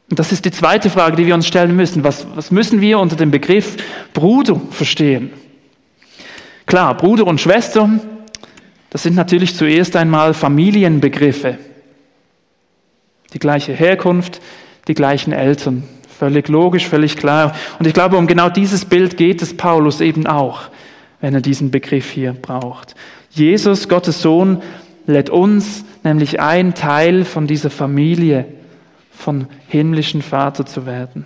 Und 0.09 0.19
das 0.19 0.31
ist 0.31 0.45
die 0.45 0.51
zweite 0.51 0.89
Frage, 0.89 1.15
die 1.15 1.25
wir 1.25 1.33
uns 1.33 1.47
stellen 1.47 1.75
müssen. 1.75 2.03
Was, 2.03 2.27
was 2.35 2.51
müssen 2.51 2.81
wir 2.81 2.99
unter 2.99 3.15
dem 3.15 3.31
Begriff 3.31 3.77
Bruder 4.13 4.61
verstehen? 4.71 5.31
Klar, 6.65 6.95
Bruder 6.95 7.25
und 7.27 7.41
Schwester, 7.41 7.89
das 8.89 9.03
sind 9.03 9.15
natürlich 9.15 9.55
zuerst 9.55 9.95
einmal 9.95 10.33
Familienbegriffe. 10.33 11.57
Die 13.33 13.39
gleiche 13.39 13.73
Herkunft, 13.73 14.39
die 14.87 14.93
gleichen 14.93 15.33
Eltern. 15.33 15.83
Völlig 16.19 16.47
logisch, 16.47 16.87
völlig 16.87 17.17
klar. 17.17 17.55
Und 17.79 17.87
ich 17.87 17.93
glaube, 17.93 18.17
um 18.17 18.27
genau 18.27 18.49
dieses 18.49 18.85
Bild 18.85 19.17
geht 19.17 19.41
es 19.41 19.57
Paulus 19.57 19.99
eben 19.99 20.27
auch, 20.27 20.69
wenn 21.21 21.33
er 21.33 21.41
diesen 21.41 21.71
Begriff 21.71 22.11
hier 22.11 22.33
braucht. 22.33 22.95
Jesus, 23.31 23.89
Gottes 23.89 24.21
Sohn, 24.21 24.61
lädt 25.07 25.29
uns 25.31 25.83
nämlich 26.03 26.39
ein, 26.39 26.75
Teil 26.75 27.25
von 27.25 27.47
dieser 27.47 27.71
Familie 27.71 28.45
von 29.15 29.47
himmlischen 29.67 30.21
Vater 30.21 30.65
zu 30.65 30.85
werden. 30.85 31.25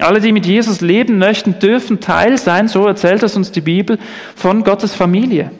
Alle, 0.00 0.20
die 0.20 0.32
mit 0.32 0.46
Jesus 0.46 0.80
leben 0.80 1.18
möchten, 1.18 1.58
dürfen 1.58 2.00
Teil 2.00 2.38
sein, 2.38 2.68
so 2.68 2.86
erzählt 2.86 3.22
es 3.22 3.36
uns 3.36 3.50
die 3.50 3.60
Bibel, 3.60 3.98
von 4.36 4.62
Gottes 4.62 4.94
Familie. 4.94 5.50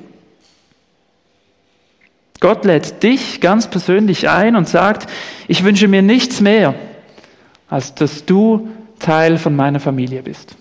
Gott 2.40 2.64
lädt 2.64 3.02
dich 3.02 3.40
ganz 3.40 3.68
persönlich 3.68 4.28
ein 4.28 4.54
und 4.54 4.68
sagt, 4.68 5.10
ich 5.48 5.64
wünsche 5.64 5.88
mir 5.88 6.02
nichts 6.02 6.40
mehr, 6.40 6.74
als 7.68 7.94
dass 7.96 8.26
du 8.26 8.68
Teil 9.00 9.38
von 9.38 9.56
meiner 9.56 9.80
Familie 9.80 10.22
bist. 10.22 10.54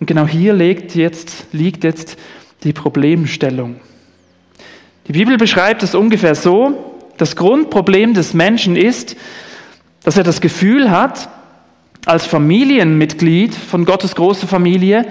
Und 0.00 0.06
genau 0.06 0.26
hier 0.26 0.54
liegt 0.54 0.94
jetzt, 0.94 1.46
liegt 1.52 1.84
jetzt 1.84 2.16
die 2.64 2.72
Problemstellung. 2.72 3.76
Die 5.06 5.12
Bibel 5.12 5.36
beschreibt 5.36 5.82
es 5.82 5.94
ungefähr 5.94 6.34
so, 6.34 6.91
das 7.18 7.36
Grundproblem 7.36 8.14
des 8.14 8.34
Menschen 8.34 8.76
ist, 8.76 9.16
dass 10.04 10.16
er 10.16 10.24
das 10.24 10.40
Gefühl 10.40 10.90
hat, 10.90 11.28
als 12.04 12.26
Familienmitglied 12.26 13.54
von 13.54 13.84
Gottes 13.84 14.14
großer 14.14 14.48
Familie 14.48 15.06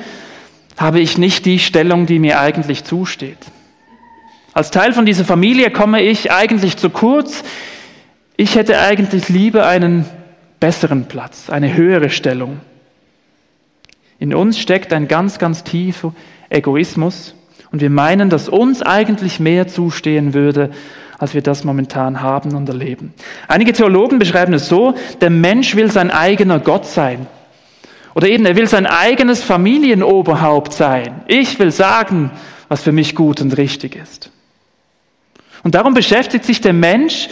habe 0.77 0.99
ich 0.99 1.17
nicht 1.17 1.45
die 1.45 1.59
Stellung, 1.59 2.05
die 2.05 2.19
mir 2.19 2.39
eigentlich 2.39 2.83
zusteht. 2.83 3.37
Als 4.53 4.71
Teil 4.71 4.91
von 4.91 5.05
dieser 5.05 5.23
Familie 5.23 5.71
komme 5.71 6.01
ich 6.01 6.31
eigentlich 6.31 6.75
zu 6.75 6.89
kurz. 6.89 7.43
Ich 8.35 8.55
hätte 8.55 8.79
eigentlich 8.79 9.29
lieber 9.29 9.65
einen 9.65 10.05
besseren 10.59 11.05
Platz, 11.05 11.49
eine 11.49 11.73
höhere 11.73 12.09
Stellung. 12.09 12.59
In 14.19 14.33
uns 14.35 14.59
steckt 14.59 14.91
ein 14.91 15.07
ganz, 15.07 15.39
ganz 15.39 15.63
tiefer 15.63 16.13
Egoismus 16.49 17.35
und 17.71 17.81
wir 17.81 17.89
meinen, 17.89 18.29
dass 18.29 18.49
uns 18.49 18.81
eigentlich 18.81 19.39
mehr 19.39 19.67
zustehen 19.67 20.33
würde 20.33 20.71
als 21.21 21.35
wir 21.35 21.43
das 21.43 21.63
momentan 21.63 22.21
haben 22.21 22.55
und 22.55 22.67
erleben. 22.67 23.13
Einige 23.47 23.73
Theologen 23.73 24.17
beschreiben 24.17 24.55
es 24.55 24.67
so, 24.67 24.95
der 25.21 25.29
Mensch 25.29 25.75
will 25.75 25.91
sein 25.91 26.09
eigener 26.09 26.59
Gott 26.59 26.87
sein. 26.87 27.27
Oder 28.15 28.27
eben, 28.27 28.43
er 28.47 28.55
will 28.55 28.67
sein 28.67 28.87
eigenes 28.87 29.43
Familienoberhaupt 29.43 30.73
sein. 30.73 31.21
Ich 31.27 31.59
will 31.59 31.69
sagen, 31.69 32.31
was 32.69 32.81
für 32.81 32.91
mich 32.91 33.13
gut 33.13 33.39
und 33.39 33.55
richtig 33.55 33.95
ist. 33.95 34.31
Und 35.61 35.75
darum 35.75 35.93
beschäftigt 35.93 36.43
sich 36.43 36.59
der 36.59 36.73
Mensch 36.73 37.29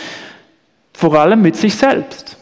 vor 0.93 1.15
allem 1.15 1.41
mit 1.41 1.55
sich 1.55 1.75
selbst. 1.75 2.37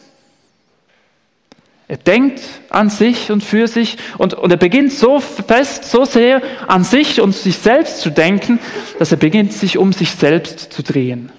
Er 1.90 1.96
denkt 1.96 2.42
an 2.68 2.90
sich 2.90 3.30
und 3.30 3.42
für 3.42 3.66
sich 3.66 3.96
und, 4.18 4.34
und 4.34 4.50
er 4.50 4.58
beginnt 4.58 4.92
so 4.92 5.20
fest, 5.20 5.84
so 5.84 6.04
sehr 6.04 6.42
an 6.66 6.84
sich 6.84 7.22
und 7.22 7.34
sich 7.34 7.56
selbst 7.56 8.00
zu 8.00 8.10
denken, 8.10 8.60
dass 8.98 9.10
er 9.10 9.16
beginnt, 9.16 9.54
sich 9.54 9.78
um 9.78 9.94
sich 9.94 10.10
selbst 10.10 10.70
zu 10.70 10.82
drehen. 10.82 11.32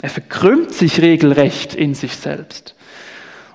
Er 0.00 0.08
verkrümmt 0.08 0.72
sich 0.72 1.02
regelrecht 1.02 1.74
in 1.74 1.96
sich 1.96 2.14
selbst. 2.14 2.76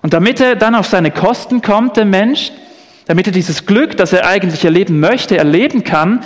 Und 0.01 0.13
damit 0.13 0.41
er 0.41 0.57
dann 0.57 0.75
auf 0.75 0.87
seine 0.87 1.11
Kosten 1.11 1.61
kommt, 1.61 1.95
der 1.95 2.03
Mensch, 2.03 2.51
damit 3.05 3.27
er 3.27 3.31
dieses 3.31 3.65
Glück, 3.65 3.95
das 3.95 4.11
er 4.11 4.27
eigentlich 4.27 4.65
erleben 4.65 4.99
möchte, 4.99 5.37
erleben 5.37 5.85
kann, 5.85 6.25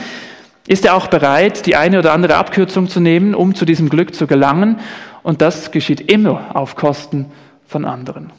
ist 0.67 0.83
er 0.83 0.95
auch 0.95 1.07
bereit, 1.07 1.67
die 1.67 1.75
eine 1.75 1.99
oder 1.99 2.11
andere 2.11 2.35
Abkürzung 2.37 2.89
zu 2.89 2.99
nehmen, 2.99 3.35
um 3.35 3.53
zu 3.53 3.65
diesem 3.65 3.89
Glück 3.89 4.15
zu 4.15 4.25
gelangen. 4.25 4.79
Und 5.21 5.43
das 5.43 5.69
geschieht 5.69 6.11
immer 6.11 6.55
auf 6.55 6.75
Kosten 6.75 7.27
von 7.67 7.85
anderen. 7.85 8.31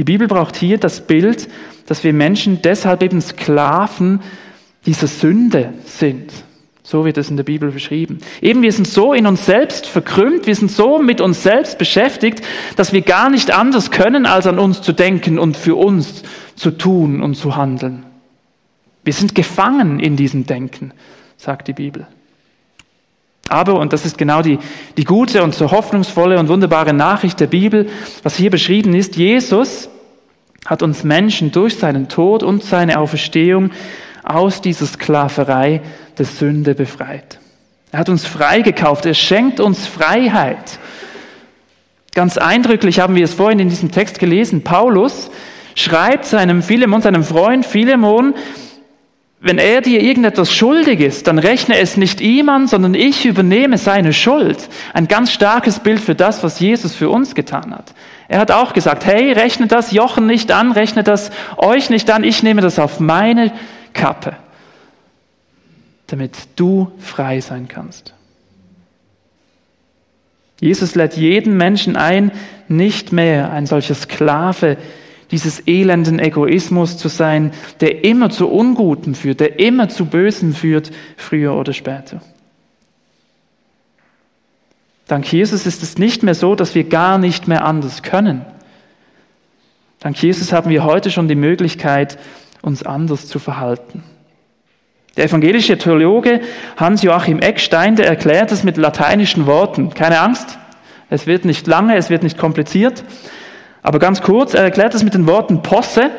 Die 0.00 0.04
Bibel 0.04 0.28
braucht 0.28 0.56
hier 0.56 0.78
das 0.78 1.02
Bild, 1.06 1.46
dass 1.84 2.04
wir 2.04 2.14
Menschen 2.14 2.62
deshalb 2.62 3.02
eben 3.02 3.20
Sklaven 3.20 4.20
dieser 4.86 5.06
Sünde 5.06 5.74
sind. 5.84 6.32
So 6.82 7.04
wird 7.04 7.18
es 7.18 7.28
in 7.28 7.36
der 7.36 7.44
Bibel 7.44 7.70
beschrieben. 7.70 8.20
Eben, 8.40 8.62
wir 8.62 8.72
sind 8.72 8.86
so 8.88 9.12
in 9.12 9.26
uns 9.26 9.44
selbst 9.44 9.86
verkrümmt, 9.86 10.46
wir 10.46 10.54
sind 10.54 10.70
so 10.70 11.00
mit 11.00 11.20
uns 11.20 11.42
selbst 11.42 11.76
beschäftigt, 11.76 12.42
dass 12.76 12.94
wir 12.94 13.02
gar 13.02 13.28
nicht 13.28 13.50
anders 13.50 13.90
können, 13.90 14.24
als 14.24 14.46
an 14.46 14.58
uns 14.58 14.80
zu 14.80 14.94
denken 14.94 15.38
und 15.38 15.54
für 15.54 15.74
uns 15.74 16.22
zu 16.56 16.70
tun 16.70 17.22
und 17.22 17.34
zu 17.34 17.56
handeln. 17.56 18.06
Wir 19.04 19.12
sind 19.12 19.34
gefangen 19.34 20.00
in 20.00 20.16
diesem 20.16 20.46
Denken, 20.46 20.92
sagt 21.36 21.68
die 21.68 21.74
Bibel. 21.74 22.06
Aber, 23.50 23.80
und 23.80 23.92
das 23.92 24.06
ist 24.06 24.16
genau 24.16 24.42
die, 24.42 24.58
die 24.96 25.04
gute 25.04 25.42
und 25.42 25.56
so 25.56 25.72
hoffnungsvolle 25.72 26.38
und 26.38 26.48
wunderbare 26.48 26.92
Nachricht 26.92 27.40
der 27.40 27.48
Bibel, 27.48 27.88
was 28.22 28.36
hier 28.36 28.48
beschrieben 28.48 28.94
ist, 28.94 29.16
Jesus 29.16 29.90
hat 30.66 30.82
uns 30.82 31.02
Menschen 31.02 31.50
durch 31.50 31.76
seinen 31.76 32.08
Tod 32.08 32.44
und 32.44 32.62
seine 32.62 33.00
Auferstehung 33.00 33.72
aus 34.22 34.60
dieser 34.60 34.86
Sklaverei 34.86 35.80
der 36.16 36.26
Sünde 36.26 36.76
befreit. 36.76 37.40
Er 37.90 37.98
hat 37.98 38.08
uns 38.08 38.24
freigekauft, 38.24 39.04
er 39.04 39.14
schenkt 39.14 39.58
uns 39.58 39.88
Freiheit. 39.88 40.78
Ganz 42.14 42.38
eindrücklich 42.38 43.00
haben 43.00 43.16
wir 43.16 43.24
es 43.24 43.34
vorhin 43.34 43.58
in 43.58 43.68
diesem 43.68 43.90
Text 43.90 44.20
gelesen. 44.20 44.62
Paulus 44.62 45.28
schreibt 45.74 46.24
seinem 46.24 46.62
Philemon, 46.62 47.02
seinem 47.02 47.24
Freund 47.24 47.66
Philemon, 47.66 48.34
wenn 49.42 49.56
er 49.56 49.80
dir 49.80 50.02
irgendetwas 50.02 50.52
schuldig 50.52 51.00
ist, 51.00 51.26
dann 51.26 51.38
rechne 51.38 51.78
es 51.78 51.96
nicht 51.96 52.20
ihm 52.20 52.50
an, 52.50 52.66
sondern 52.66 52.92
ich 52.92 53.24
übernehme 53.24 53.78
seine 53.78 54.12
Schuld. 54.12 54.68
Ein 54.92 55.08
ganz 55.08 55.32
starkes 55.32 55.80
Bild 55.80 56.00
für 56.00 56.14
das, 56.14 56.42
was 56.44 56.60
Jesus 56.60 56.94
für 56.94 57.08
uns 57.08 57.34
getan 57.34 57.74
hat. 57.74 57.94
Er 58.28 58.38
hat 58.38 58.50
auch 58.50 58.74
gesagt, 58.74 59.06
hey, 59.06 59.32
rechne 59.32 59.66
das 59.66 59.92
Jochen 59.92 60.26
nicht 60.26 60.52
an, 60.52 60.72
rechne 60.72 61.04
das 61.04 61.30
euch 61.56 61.88
nicht 61.88 62.10
an, 62.10 62.22
ich 62.22 62.42
nehme 62.42 62.60
das 62.60 62.78
auf 62.78 63.00
meine 63.00 63.52
Kappe. 63.94 64.36
damit 66.06 66.36
du 66.56 66.90
frei 66.98 67.40
sein 67.40 67.68
kannst. 67.68 68.14
Jesus 70.60 70.96
lädt 70.96 71.16
jeden 71.16 71.56
Menschen 71.56 71.96
ein, 71.96 72.32
nicht 72.66 73.12
mehr 73.12 73.52
ein 73.52 73.66
solcher 73.66 73.94
Sklave 73.94 74.76
dieses 75.30 75.66
elenden 75.66 76.18
Egoismus 76.18 76.96
zu 76.96 77.08
sein, 77.08 77.52
der 77.80 78.04
immer 78.04 78.30
zu 78.30 78.48
Unguten 78.48 79.14
führt, 79.14 79.40
der 79.40 79.58
immer 79.58 79.88
zu 79.88 80.06
Bösen 80.06 80.54
führt, 80.54 80.90
früher 81.16 81.54
oder 81.54 81.72
später. 81.72 82.20
Dank 85.06 85.32
Jesus 85.32 85.66
ist 85.66 85.82
es 85.82 85.98
nicht 85.98 86.22
mehr 86.22 86.34
so, 86.34 86.54
dass 86.54 86.74
wir 86.74 86.84
gar 86.84 87.18
nicht 87.18 87.48
mehr 87.48 87.64
anders 87.64 88.02
können. 88.02 88.44
Dank 89.98 90.20
Jesus 90.22 90.52
haben 90.52 90.70
wir 90.70 90.84
heute 90.84 91.10
schon 91.10 91.28
die 91.28 91.34
Möglichkeit, 91.34 92.18
uns 92.62 92.84
anders 92.84 93.26
zu 93.26 93.38
verhalten. 93.38 94.02
Der 95.16 95.24
evangelische 95.24 95.76
Theologe 95.76 96.40
Hans-Joachim 96.76 97.40
Eckstein, 97.40 97.96
der 97.96 98.06
erklärt 98.06 98.52
es 98.52 98.62
mit 98.62 98.76
lateinischen 98.76 99.46
Worten. 99.46 99.92
Keine 99.92 100.20
Angst, 100.20 100.58
es 101.10 101.26
wird 101.26 101.44
nicht 101.44 101.66
lange, 101.66 101.96
es 101.96 102.08
wird 102.08 102.22
nicht 102.22 102.38
kompliziert. 102.38 103.04
Aber 103.82 103.98
ganz 103.98 104.22
kurz, 104.22 104.54
er 104.54 104.62
erklärt 104.62 104.94
es 104.94 105.02
mit 105.02 105.14
den 105.14 105.26
Worten 105.26 105.62
posse, 105.62 106.10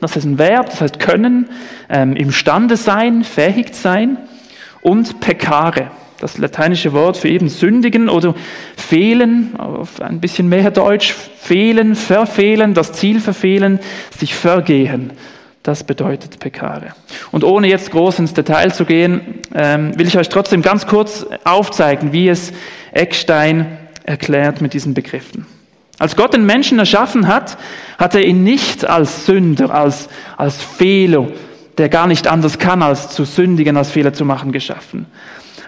das 0.00 0.16
ist 0.16 0.24
ein 0.24 0.38
Verb, 0.38 0.70
das 0.70 0.80
heißt 0.80 1.00
können, 1.00 1.48
ähm, 1.88 2.14
imstande 2.14 2.76
sein, 2.76 3.24
fähig 3.24 3.74
sein, 3.74 4.18
und 4.82 5.20
peccare, 5.20 5.90
das 6.20 6.38
lateinische 6.38 6.92
Wort 6.92 7.16
für 7.16 7.28
eben 7.28 7.48
sündigen 7.48 8.08
oder 8.08 8.34
fehlen, 8.76 9.56
auf 9.58 10.00
ein 10.00 10.20
bisschen 10.20 10.48
mehr 10.48 10.70
Deutsch, 10.70 11.12
fehlen, 11.12 11.96
verfehlen, 11.96 12.74
das 12.74 12.92
Ziel 12.92 13.20
verfehlen, 13.20 13.80
sich 14.16 14.34
vergehen. 14.34 15.12
Das 15.62 15.82
bedeutet 15.82 16.38
Peccare. 16.38 16.94
Und 17.32 17.42
ohne 17.42 17.66
jetzt 17.66 17.90
groß 17.90 18.20
ins 18.20 18.34
Detail 18.34 18.72
zu 18.72 18.84
gehen, 18.84 19.40
ähm, 19.52 19.98
will 19.98 20.06
ich 20.06 20.16
euch 20.16 20.28
trotzdem 20.28 20.62
ganz 20.62 20.86
kurz 20.86 21.26
aufzeigen, 21.42 22.12
wie 22.12 22.28
es 22.28 22.52
Eckstein 22.92 23.78
erklärt 24.04 24.60
mit 24.60 24.74
diesen 24.74 24.94
Begriffen. 24.94 25.46
Als 25.98 26.16
Gott 26.16 26.34
den 26.34 26.44
Menschen 26.44 26.78
erschaffen 26.78 27.26
hat, 27.26 27.56
hat 27.98 28.14
er 28.14 28.24
ihn 28.24 28.42
nicht 28.42 28.84
als 28.84 29.24
Sünder, 29.26 29.74
als, 29.74 30.08
als 30.36 30.62
Fehler, 30.62 31.28
der 31.78 31.88
gar 31.88 32.06
nicht 32.06 32.26
anders 32.26 32.58
kann, 32.58 32.82
als 32.82 33.10
zu 33.10 33.24
sündigen, 33.24 33.76
als 33.76 33.90
Fehler 33.90 34.12
zu 34.12 34.24
machen, 34.24 34.52
geschaffen. 34.52 35.06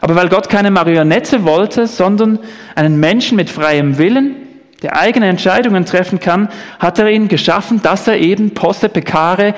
Aber 0.00 0.14
weil 0.14 0.28
Gott 0.28 0.48
keine 0.48 0.70
Marionette 0.70 1.44
wollte, 1.44 1.86
sondern 1.86 2.38
einen 2.74 3.00
Menschen 3.00 3.36
mit 3.36 3.50
freiem 3.50 3.98
Willen, 3.98 4.36
der 4.82 4.96
eigene 4.96 5.28
Entscheidungen 5.28 5.86
treffen 5.86 6.20
kann, 6.20 6.50
hat 6.78 6.98
er 6.98 7.10
ihn 7.10 7.28
geschaffen, 7.28 7.82
dass 7.82 8.06
er 8.06 8.18
eben 8.18 8.54
posse 8.54 8.88
peccare 8.88 9.54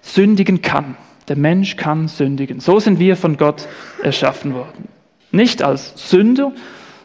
sündigen 0.00 0.62
kann. 0.62 0.96
Der 1.28 1.36
Mensch 1.36 1.76
kann 1.76 2.08
sündigen. 2.08 2.60
So 2.60 2.80
sind 2.80 2.98
wir 2.98 3.16
von 3.16 3.36
Gott 3.36 3.66
erschaffen 4.02 4.54
worden. 4.54 4.88
Nicht 5.32 5.62
als 5.62 5.92
Sünder, 5.96 6.52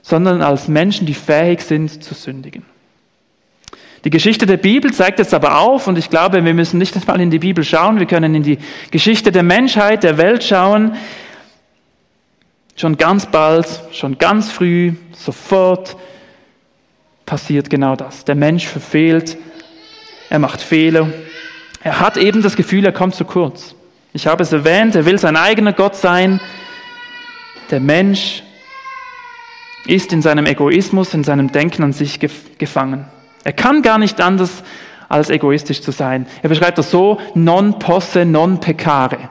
sondern 0.02 0.42
als 0.42 0.68
Menschen, 0.68 1.06
die 1.06 1.14
fähig 1.14 1.62
sind 1.62 2.04
zu 2.04 2.14
sündigen. 2.14 2.64
Die 4.06 4.10
Geschichte 4.10 4.46
der 4.46 4.58
Bibel 4.58 4.94
zeigt 4.94 5.20
es 5.20 5.34
aber 5.34 5.58
auf, 5.60 5.88
und 5.88 5.98
ich 5.98 6.10
glaube, 6.10 6.44
wir 6.44 6.54
müssen 6.54 6.78
nicht 6.78 6.96
einmal 6.96 7.20
in 7.20 7.30
die 7.30 7.40
Bibel 7.40 7.64
schauen, 7.64 8.00
wir 8.00 8.06
können 8.06 8.34
in 8.34 8.44
die 8.44 8.58
Geschichte 8.92 9.32
der 9.32 9.44
Menschheit, 9.44 10.04
der 10.04 10.18
Welt 10.18 10.44
schauen. 10.44 10.96
Schon 12.78 12.96
ganz 12.96 13.26
bald, 13.26 13.68
schon 13.92 14.18
ganz 14.18 14.50
früh, 14.50 14.94
sofort 15.12 15.98
passiert 17.26 17.70
genau 17.70 17.98
das. 17.98 18.24
Der 18.24 18.36
Mensch 18.36 18.66
verfehlt, 18.68 19.38
er 20.30 20.40
macht 20.40 20.62
Fehler, 20.62 21.10
er 21.84 22.00
hat 22.00 22.16
eben 22.16 22.42
das 22.42 22.56
Gefühl, 22.56 22.86
er 22.86 22.94
kommt 22.94 23.16
zu 23.16 23.26
kurz. 23.26 23.76
Ich 24.14 24.28
habe 24.28 24.44
es 24.44 24.54
erwähnt, 24.54 24.96
er 24.96 25.06
will 25.06 25.20
sein 25.20 25.36
eigener 25.36 25.74
Gott 25.74 25.96
sein. 25.96 26.40
Der 27.70 27.80
Mensch 27.80 28.44
ist 29.86 30.14
in 30.14 30.22
seinem 30.22 30.46
Egoismus, 30.46 31.14
in 31.14 31.24
seinem 31.24 31.52
Denken 31.52 31.84
an 31.84 31.94
sich 31.94 32.20
gefangen. 32.58 33.06
Er 33.44 33.54
kann 33.54 33.82
gar 33.82 33.98
nicht 33.98 34.22
anders, 34.22 34.64
als 35.10 35.30
egoistisch 35.30 35.82
zu 35.82 35.92
sein. 35.92 36.28
Er 36.44 36.50
beschreibt 36.50 36.78
das 36.78 36.92
so, 36.92 37.20
non 37.34 37.80
posse, 37.80 38.26
non 38.26 38.60
peccare. 38.60 39.30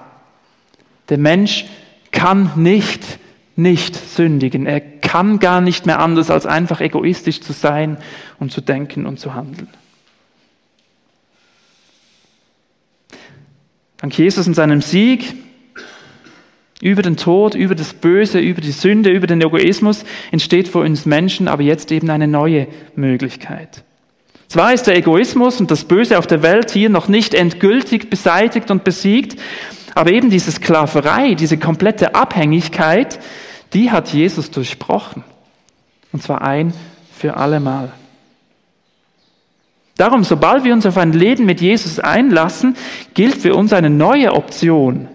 Der 1.08 1.18
Mensch 1.18 1.66
kann 2.10 2.50
nicht, 2.56 3.18
nicht 3.56 3.94
sündigen. 3.94 4.66
Er 4.66 4.80
kann 4.80 5.38
gar 5.38 5.60
nicht 5.60 5.86
mehr 5.86 6.00
anders, 6.00 6.30
als 6.30 6.46
einfach 6.46 6.80
egoistisch 6.80 7.40
zu 7.40 7.52
sein 7.52 7.96
und 8.38 8.52
zu 8.52 8.60
denken 8.60 9.06
und 9.06 9.20
zu 9.20 9.34
handeln. 9.34 9.68
Dank 13.98 14.16
Jesus 14.16 14.46
und 14.46 14.54
seinem 14.54 14.80
Sieg 14.80 15.34
über 16.80 17.02
den 17.02 17.16
Tod, 17.16 17.54
über 17.54 17.74
das 17.74 17.94
Böse, 17.94 18.38
über 18.38 18.60
die 18.60 18.70
Sünde, 18.70 19.10
über 19.10 19.26
den 19.26 19.40
Egoismus 19.40 20.04
entsteht 20.30 20.68
für 20.68 20.78
uns 20.78 21.06
Menschen 21.06 21.48
aber 21.48 21.62
jetzt 21.62 21.90
eben 21.90 22.08
eine 22.10 22.28
neue 22.28 22.68
Möglichkeit. 22.94 23.84
Zwar 24.48 24.72
ist 24.72 24.86
der 24.86 24.96
Egoismus 24.96 25.60
und 25.60 25.70
das 25.70 25.84
Böse 25.84 26.18
auf 26.18 26.26
der 26.26 26.42
Welt 26.42 26.70
hier 26.70 26.88
noch 26.88 27.08
nicht 27.08 27.34
endgültig 27.34 28.08
beseitigt 28.08 28.70
und 28.70 28.82
besiegt, 28.82 29.38
aber 29.94 30.10
eben 30.10 30.30
diese 30.30 30.50
Sklaverei, 30.50 31.34
diese 31.34 31.58
komplette 31.58 32.14
Abhängigkeit, 32.14 33.18
die 33.74 33.90
hat 33.90 34.08
Jesus 34.12 34.50
durchbrochen. 34.50 35.22
Und 36.12 36.22
zwar 36.22 36.40
ein 36.42 36.72
für 37.18 37.36
allemal. 37.36 37.92
Darum, 39.98 40.24
sobald 40.24 40.64
wir 40.64 40.72
uns 40.72 40.86
auf 40.86 40.96
ein 40.96 41.12
Leben 41.12 41.44
mit 41.44 41.60
Jesus 41.60 41.98
einlassen, 41.98 42.76
gilt 43.14 43.36
für 43.36 43.54
uns 43.54 43.72
eine 43.72 43.90
neue 43.90 44.32
Option. 44.32 45.08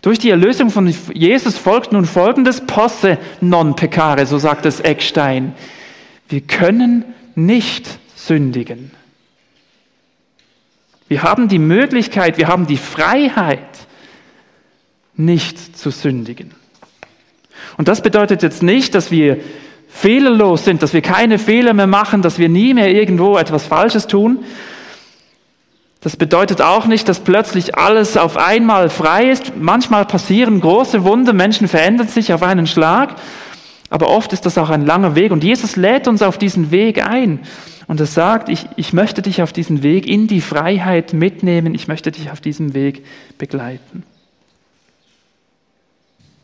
Durch 0.00 0.18
die 0.18 0.30
Erlösung 0.30 0.70
von 0.70 0.94
Jesus 1.12 1.58
folgt 1.58 1.92
nun 1.92 2.06
folgendes 2.06 2.62
Posse 2.62 3.18
non 3.40 3.76
peccare, 3.76 4.24
so 4.24 4.38
sagt 4.38 4.64
es 4.64 4.80
Eckstein. 4.80 5.52
Wir 6.28 6.40
können 6.40 7.04
nicht 7.34 7.99
sündigen. 8.26 8.90
Wir 11.08 11.22
haben 11.22 11.48
die 11.48 11.58
Möglichkeit, 11.58 12.38
wir 12.38 12.48
haben 12.48 12.66
die 12.66 12.76
Freiheit, 12.76 13.58
nicht 15.16 15.76
zu 15.76 15.90
sündigen. 15.90 16.52
Und 17.76 17.88
das 17.88 18.02
bedeutet 18.02 18.42
jetzt 18.42 18.62
nicht, 18.62 18.94
dass 18.94 19.10
wir 19.10 19.38
fehlerlos 19.88 20.64
sind, 20.64 20.82
dass 20.82 20.92
wir 20.92 21.02
keine 21.02 21.38
Fehler 21.38 21.74
mehr 21.74 21.86
machen, 21.86 22.22
dass 22.22 22.38
wir 22.38 22.48
nie 22.48 22.74
mehr 22.74 22.92
irgendwo 22.92 23.36
etwas 23.36 23.66
Falsches 23.66 24.06
tun. 24.06 24.44
Das 26.00 26.16
bedeutet 26.16 26.62
auch 26.62 26.86
nicht, 26.86 27.08
dass 27.08 27.20
plötzlich 27.20 27.76
alles 27.76 28.16
auf 28.16 28.36
einmal 28.36 28.88
frei 28.88 29.30
ist. 29.30 29.52
Manchmal 29.58 30.06
passieren 30.06 30.60
große 30.60 31.04
Wunder, 31.04 31.32
Menschen 31.32 31.68
verändern 31.68 32.08
sich 32.08 32.32
auf 32.32 32.42
einen 32.42 32.66
Schlag, 32.66 33.16
aber 33.90 34.08
oft 34.08 34.32
ist 34.32 34.46
das 34.46 34.56
auch 34.56 34.70
ein 34.70 34.86
langer 34.86 35.16
Weg 35.16 35.32
und 35.32 35.44
Jesus 35.44 35.76
lädt 35.76 36.06
uns 36.06 36.22
auf 36.22 36.38
diesen 36.38 36.70
Weg 36.70 37.04
ein 37.04 37.40
und 37.90 37.98
er 37.98 38.06
sagt, 38.06 38.48
ich, 38.48 38.66
ich 38.76 38.92
möchte 38.92 39.20
dich 39.20 39.42
auf 39.42 39.52
diesen 39.52 39.82
Weg 39.82 40.06
in 40.06 40.28
die 40.28 40.40
Freiheit 40.40 41.12
mitnehmen, 41.12 41.74
ich 41.74 41.88
möchte 41.88 42.12
dich 42.12 42.30
auf 42.30 42.40
diesem 42.40 42.72
Weg 42.72 43.04
begleiten. 43.36 44.04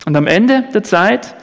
Und 0.07 0.17
am 0.17 0.27
Ende 0.27 0.65
der 0.75 0.83
Zeit 0.83 1.37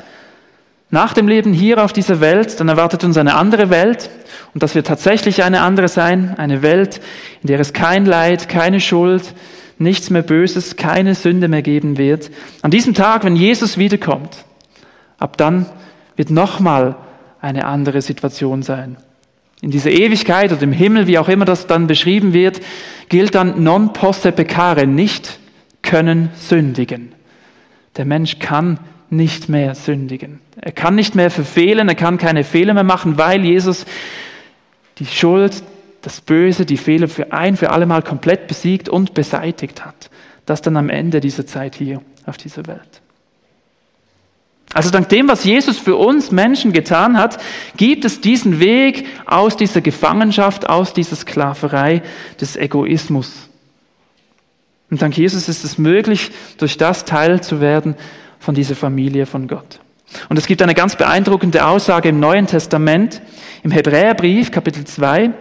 nach 0.89 1.13
dem 1.13 1.29
Leben 1.29 1.53
hier 1.53 1.81
auf 1.81 1.93
dieser 1.93 2.19
Welt, 2.19 2.59
dann 2.59 2.67
erwartet 2.67 3.05
uns 3.05 3.15
eine 3.15 3.35
andere 3.35 3.69
Welt 3.69 4.09
und 4.53 4.61
das 4.61 4.75
wird 4.75 4.87
tatsächlich 4.87 5.41
eine 5.41 5.61
andere 5.61 5.87
sein, 5.87 6.35
eine 6.37 6.61
Welt, 6.63 6.99
in 7.41 7.47
der 7.47 7.61
es 7.61 7.71
kein 7.71 8.05
Leid, 8.05 8.49
keine 8.49 8.81
Schuld, 8.81 9.33
nichts 9.77 10.09
mehr 10.09 10.21
Böses, 10.21 10.75
keine 10.75 11.15
Sünde 11.15 11.47
mehr 11.47 11.61
geben 11.61 11.97
wird. 11.97 12.29
An 12.61 12.71
diesem 12.71 12.93
Tag, 12.93 13.23
wenn 13.23 13.37
Jesus 13.37 13.77
wiederkommt, 13.77 14.43
ab 15.17 15.37
dann 15.37 15.65
wird 16.17 16.29
nochmal 16.29 16.97
eine 17.39 17.63
andere 17.63 18.01
Situation 18.01 18.63
sein. 18.63 18.97
In 19.63 19.71
dieser 19.71 19.91
Ewigkeit 19.91 20.51
oder 20.51 20.61
im 20.63 20.73
Himmel, 20.73 21.07
wie 21.07 21.17
auch 21.17 21.29
immer 21.29 21.45
das 21.45 21.67
dann 21.67 21.87
beschrieben 21.87 22.33
wird, 22.33 22.59
gilt 23.07 23.33
dann 23.33 23.63
non 23.63 23.93
posse 23.93 24.33
peccare, 24.33 24.85
nicht 24.85 25.39
können 25.81 26.31
sündigen. 26.35 27.13
Der 27.95 28.03
Mensch 28.03 28.39
kann 28.39 28.77
nicht 29.09 29.47
mehr 29.47 29.73
sündigen. 29.73 30.41
Er 30.59 30.73
kann 30.73 30.95
nicht 30.95 31.15
mehr 31.15 31.31
verfehlen, 31.31 31.87
er 31.87 31.95
kann 31.95 32.17
keine 32.17 32.43
Fehler 32.43 32.73
mehr 32.73 32.83
machen, 32.83 33.17
weil 33.17 33.45
Jesus 33.45 33.85
die 34.99 35.05
Schuld, 35.05 35.63
das 36.01 36.19
Böse, 36.19 36.65
die 36.65 36.75
Fehler 36.75 37.07
für 37.07 37.31
ein, 37.31 37.55
für 37.55 37.69
alle 37.69 37.85
Mal 37.85 38.01
komplett 38.01 38.47
besiegt 38.47 38.89
und 38.89 39.13
beseitigt 39.13 39.85
hat. 39.85 40.09
Das 40.45 40.61
dann 40.61 40.75
am 40.75 40.89
Ende 40.89 41.21
dieser 41.21 41.47
Zeit 41.47 41.75
hier 41.75 42.01
auf 42.25 42.35
dieser 42.35 42.67
Welt. 42.67 43.02
Also 44.73 44.89
dank 44.89 45.07
dem, 45.09 45.27
was 45.27 45.43
Jesus 45.43 45.77
für 45.77 45.95
uns 45.95 46.31
Menschen 46.31 46.73
getan 46.73 47.17
hat, 47.17 47.39
gibt 47.77 48.05
es 48.05 48.21
diesen 48.21 48.59
Weg 48.59 49.05
aus 49.25 49.55
dieser 49.55 49.81
Gefangenschaft, 49.81 50.67
aus 50.67 50.93
dieser 50.93 51.15
Sklaverei 51.15 52.01
des 52.41 52.55
Egoismus. 52.55 53.49
Und 54.89 55.01
dank 55.01 55.17
Jesus 55.17 55.47
ist 55.47 55.63
es 55.63 55.77
möglich, 55.77 56.31
durch 56.57 56.77
das 56.77 57.05
Teil 57.05 57.41
zu 57.41 57.61
werden 57.61 57.95
von 58.39 58.55
dieser 58.55 58.75
Familie 58.75 59.25
von 59.25 59.47
Gott. 59.47 59.79
Und 60.29 60.37
es 60.37 60.45
gibt 60.45 60.61
eine 60.61 60.75
ganz 60.75 60.95
beeindruckende 60.95 61.65
Aussage 61.65 62.09
im 62.09 62.19
Neuen 62.19 62.47
Testament, 62.47 63.21
im 63.63 63.71
Hebräerbrief, 63.71 64.51
Kapitel 64.51 64.85
2. 64.85 65.31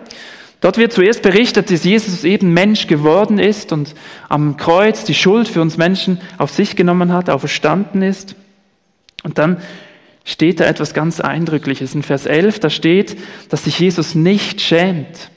Dort 0.61 0.79
wird 0.79 0.93
zuerst 0.93 1.23
berichtet, 1.23 1.71
dass 1.71 1.85
Jesus 1.85 2.23
eben 2.25 2.55
Mensch 2.55 2.87
geworden 2.87 3.39
ist 3.39 3.73
und 3.73 3.95
am 4.29 4.57
Kreuz 4.57 5.05
die 5.05 5.15
Schuld 5.15 5.49
für 5.49 5.61
uns 5.61 5.77
Menschen 5.77 6.21
auf 6.39 6.51
sich 6.51 6.77
genommen 6.77 7.13
hat, 7.13 7.29
auferstanden 7.29 8.01
ist. 8.03 8.37
Und 9.23 9.39
dann 9.39 9.63
steht 10.25 10.61
da 10.61 10.65
etwas 10.65 10.95
ganz 10.95 11.21
Eindrückliches. 11.21 11.95
In 11.95 12.03
Vers 12.03 12.27
11, 12.27 12.61
da 12.61 12.71
steht, 12.71 13.17
dass 13.49 13.65
sich 13.65 13.79
Jesus 13.79 14.15
nicht 14.15 14.61
schämt, 14.61 15.31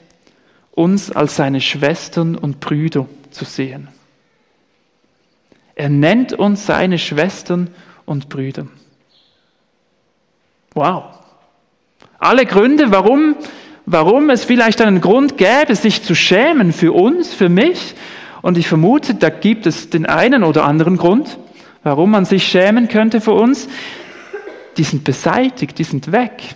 uns 0.72 1.10
als 1.10 1.36
seine 1.36 1.60
Schwestern 1.60 2.36
und 2.36 2.60
Brüder 2.60 3.06
zu 3.30 3.44
sehen. 3.44 3.88
Er 5.74 5.88
nennt 5.88 6.32
uns 6.32 6.66
seine 6.66 6.98
Schwestern 6.98 7.68
und 8.06 8.28
Brüder. 8.28 8.66
Wow. 10.72 11.04
Alle 12.18 12.46
Gründe, 12.46 12.92
warum, 12.92 13.36
warum 13.84 14.30
es 14.30 14.44
vielleicht 14.44 14.80
einen 14.80 15.00
Grund 15.00 15.36
gäbe, 15.36 15.74
sich 15.74 16.02
zu 16.02 16.14
schämen 16.14 16.72
für 16.72 16.92
uns, 16.92 17.34
für 17.34 17.48
mich. 17.48 17.94
Und 18.40 18.56
ich 18.56 18.68
vermute, 18.68 19.14
da 19.14 19.28
gibt 19.28 19.66
es 19.66 19.90
den 19.90 20.06
einen 20.06 20.44
oder 20.44 20.64
anderen 20.64 20.96
Grund, 20.96 21.38
warum 21.86 22.10
man 22.10 22.26
sich 22.26 22.46
schämen 22.46 22.88
könnte 22.88 23.22
für 23.22 23.32
uns 23.32 23.68
die 24.76 24.84
sind 24.84 25.04
beseitigt, 25.04 25.78
die 25.78 25.84
sind 25.84 26.12
weg. 26.12 26.54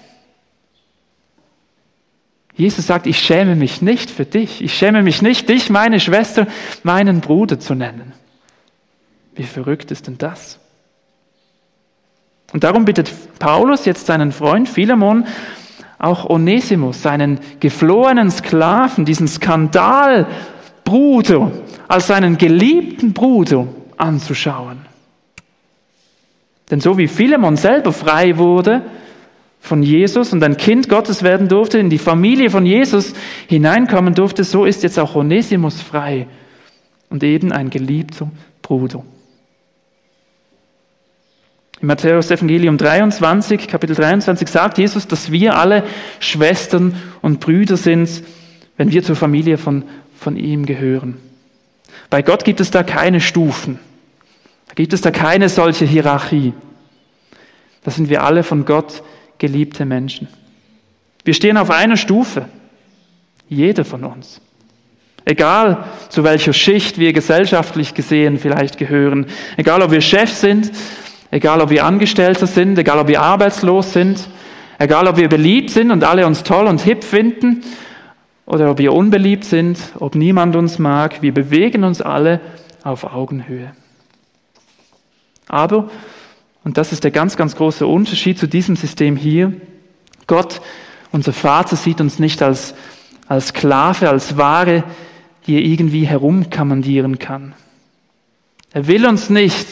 Jesus 2.54 2.86
sagt, 2.86 3.06
ich 3.06 3.18
schäme 3.18 3.56
mich 3.56 3.80
nicht 3.80 4.10
für 4.10 4.26
dich. 4.26 4.62
Ich 4.62 4.74
schäme 4.74 5.02
mich 5.02 5.22
nicht, 5.22 5.48
dich, 5.48 5.70
meine 5.70 6.00
Schwester, 6.00 6.46
meinen 6.82 7.20
Bruder 7.20 7.58
zu 7.58 7.74
nennen. 7.74 8.12
Wie 9.34 9.44
verrückt 9.44 9.90
ist 9.90 10.06
denn 10.06 10.18
das? 10.18 10.58
Und 12.52 12.62
darum 12.64 12.84
bittet 12.84 13.10
Paulus 13.38 13.86
jetzt 13.86 14.04
seinen 14.06 14.32
Freund 14.32 14.68
Philemon, 14.68 15.26
auch 15.98 16.28
Onesimus, 16.28 17.00
seinen 17.00 17.40
geflohenen 17.60 18.30
Sklaven, 18.30 19.06
diesen 19.06 19.28
Skandalbruder, 19.28 21.52
als 21.88 22.08
seinen 22.08 22.36
geliebten 22.36 23.14
Bruder 23.14 23.68
anzuschauen. 23.96 24.79
Denn 26.70 26.80
so 26.80 26.98
wie 26.98 27.08
Philemon 27.08 27.56
selber 27.56 27.92
frei 27.92 28.38
wurde 28.38 28.82
von 29.60 29.82
Jesus 29.82 30.32
und 30.32 30.42
ein 30.42 30.56
Kind 30.56 30.88
Gottes 30.88 31.22
werden 31.22 31.48
durfte, 31.48 31.78
in 31.78 31.90
die 31.90 31.98
Familie 31.98 32.50
von 32.50 32.64
Jesus 32.64 33.12
hineinkommen 33.48 34.14
durfte, 34.14 34.44
so 34.44 34.64
ist 34.64 34.82
jetzt 34.82 34.98
auch 34.98 35.14
Onesimus 35.14 35.80
frei 35.80 36.26
und 37.10 37.22
eben 37.22 37.52
ein 37.52 37.70
geliebter 37.70 38.30
Bruder. 38.62 39.04
Im 41.80 41.86
Matthäus 41.86 42.30
Evangelium 42.30 42.76
23, 42.76 43.66
Kapitel 43.66 43.96
23 43.96 44.48
sagt 44.48 44.78
Jesus, 44.78 45.08
dass 45.08 45.32
wir 45.32 45.56
alle 45.56 45.84
Schwestern 46.20 46.94
und 47.22 47.40
Brüder 47.40 47.76
sind, 47.76 48.22
wenn 48.76 48.92
wir 48.92 49.02
zur 49.02 49.16
Familie 49.16 49.58
von, 49.58 49.84
von 50.14 50.36
ihm 50.36 50.66
gehören. 50.66 51.16
Bei 52.10 52.22
Gott 52.22 52.44
gibt 52.44 52.60
es 52.60 52.70
da 52.70 52.82
keine 52.82 53.20
Stufen. 53.20 53.78
Gibt 54.80 54.94
es 54.94 55.02
da 55.02 55.10
keine 55.10 55.50
solche 55.50 55.84
Hierarchie. 55.84 56.54
Da 57.84 57.90
sind 57.90 58.08
wir 58.08 58.24
alle 58.24 58.42
von 58.42 58.64
Gott 58.64 59.02
geliebte 59.36 59.84
Menschen. 59.84 60.26
Wir 61.22 61.34
stehen 61.34 61.58
auf 61.58 61.70
einer 61.70 61.98
Stufe. 61.98 62.46
Jeder 63.46 63.84
von 63.84 64.04
uns. 64.04 64.40
Egal 65.26 65.84
zu 66.08 66.24
welcher 66.24 66.54
Schicht 66.54 66.96
wir 66.96 67.12
gesellschaftlich 67.12 67.92
gesehen 67.92 68.38
vielleicht 68.38 68.78
gehören. 68.78 69.26
Egal 69.58 69.82
ob 69.82 69.90
wir 69.90 70.00
Chef 70.00 70.32
sind. 70.32 70.72
Egal 71.30 71.60
ob 71.60 71.68
wir 71.68 71.84
Angestellte 71.84 72.46
sind. 72.46 72.78
Egal 72.78 73.00
ob 73.00 73.08
wir 73.08 73.20
arbeitslos 73.20 73.92
sind. 73.92 74.30
Egal 74.78 75.08
ob 75.08 75.18
wir 75.18 75.28
beliebt 75.28 75.68
sind 75.68 75.90
und 75.90 76.04
alle 76.04 76.26
uns 76.26 76.42
toll 76.42 76.66
und 76.66 76.80
hip 76.80 77.04
finden. 77.04 77.60
Oder 78.46 78.70
ob 78.70 78.78
wir 78.78 78.94
unbeliebt 78.94 79.44
sind. 79.44 79.78
Ob 79.98 80.14
niemand 80.14 80.56
uns 80.56 80.78
mag. 80.78 81.20
Wir 81.20 81.34
bewegen 81.34 81.84
uns 81.84 82.00
alle 82.00 82.40
auf 82.82 83.04
Augenhöhe. 83.04 83.72
Aber, 85.50 85.90
und 86.62 86.78
das 86.78 86.92
ist 86.92 87.02
der 87.02 87.10
ganz, 87.10 87.36
ganz 87.36 87.56
große 87.56 87.84
Unterschied 87.84 88.38
zu 88.38 88.46
diesem 88.46 88.76
System 88.76 89.16
hier, 89.16 89.52
Gott, 90.28 90.60
unser 91.10 91.32
Vater, 91.32 91.74
sieht 91.74 92.00
uns 92.00 92.20
nicht 92.20 92.40
als, 92.40 92.72
als 93.26 93.48
Sklave, 93.48 94.08
als 94.08 94.36
Ware, 94.36 94.84
die 95.46 95.56
er 95.56 95.62
irgendwie 95.62 96.06
herumkommandieren 96.06 97.18
kann. 97.18 97.54
Er 98.72 98.86
will 98.86 99.06
uns 99.06 99.28
nicht 99.28 99.66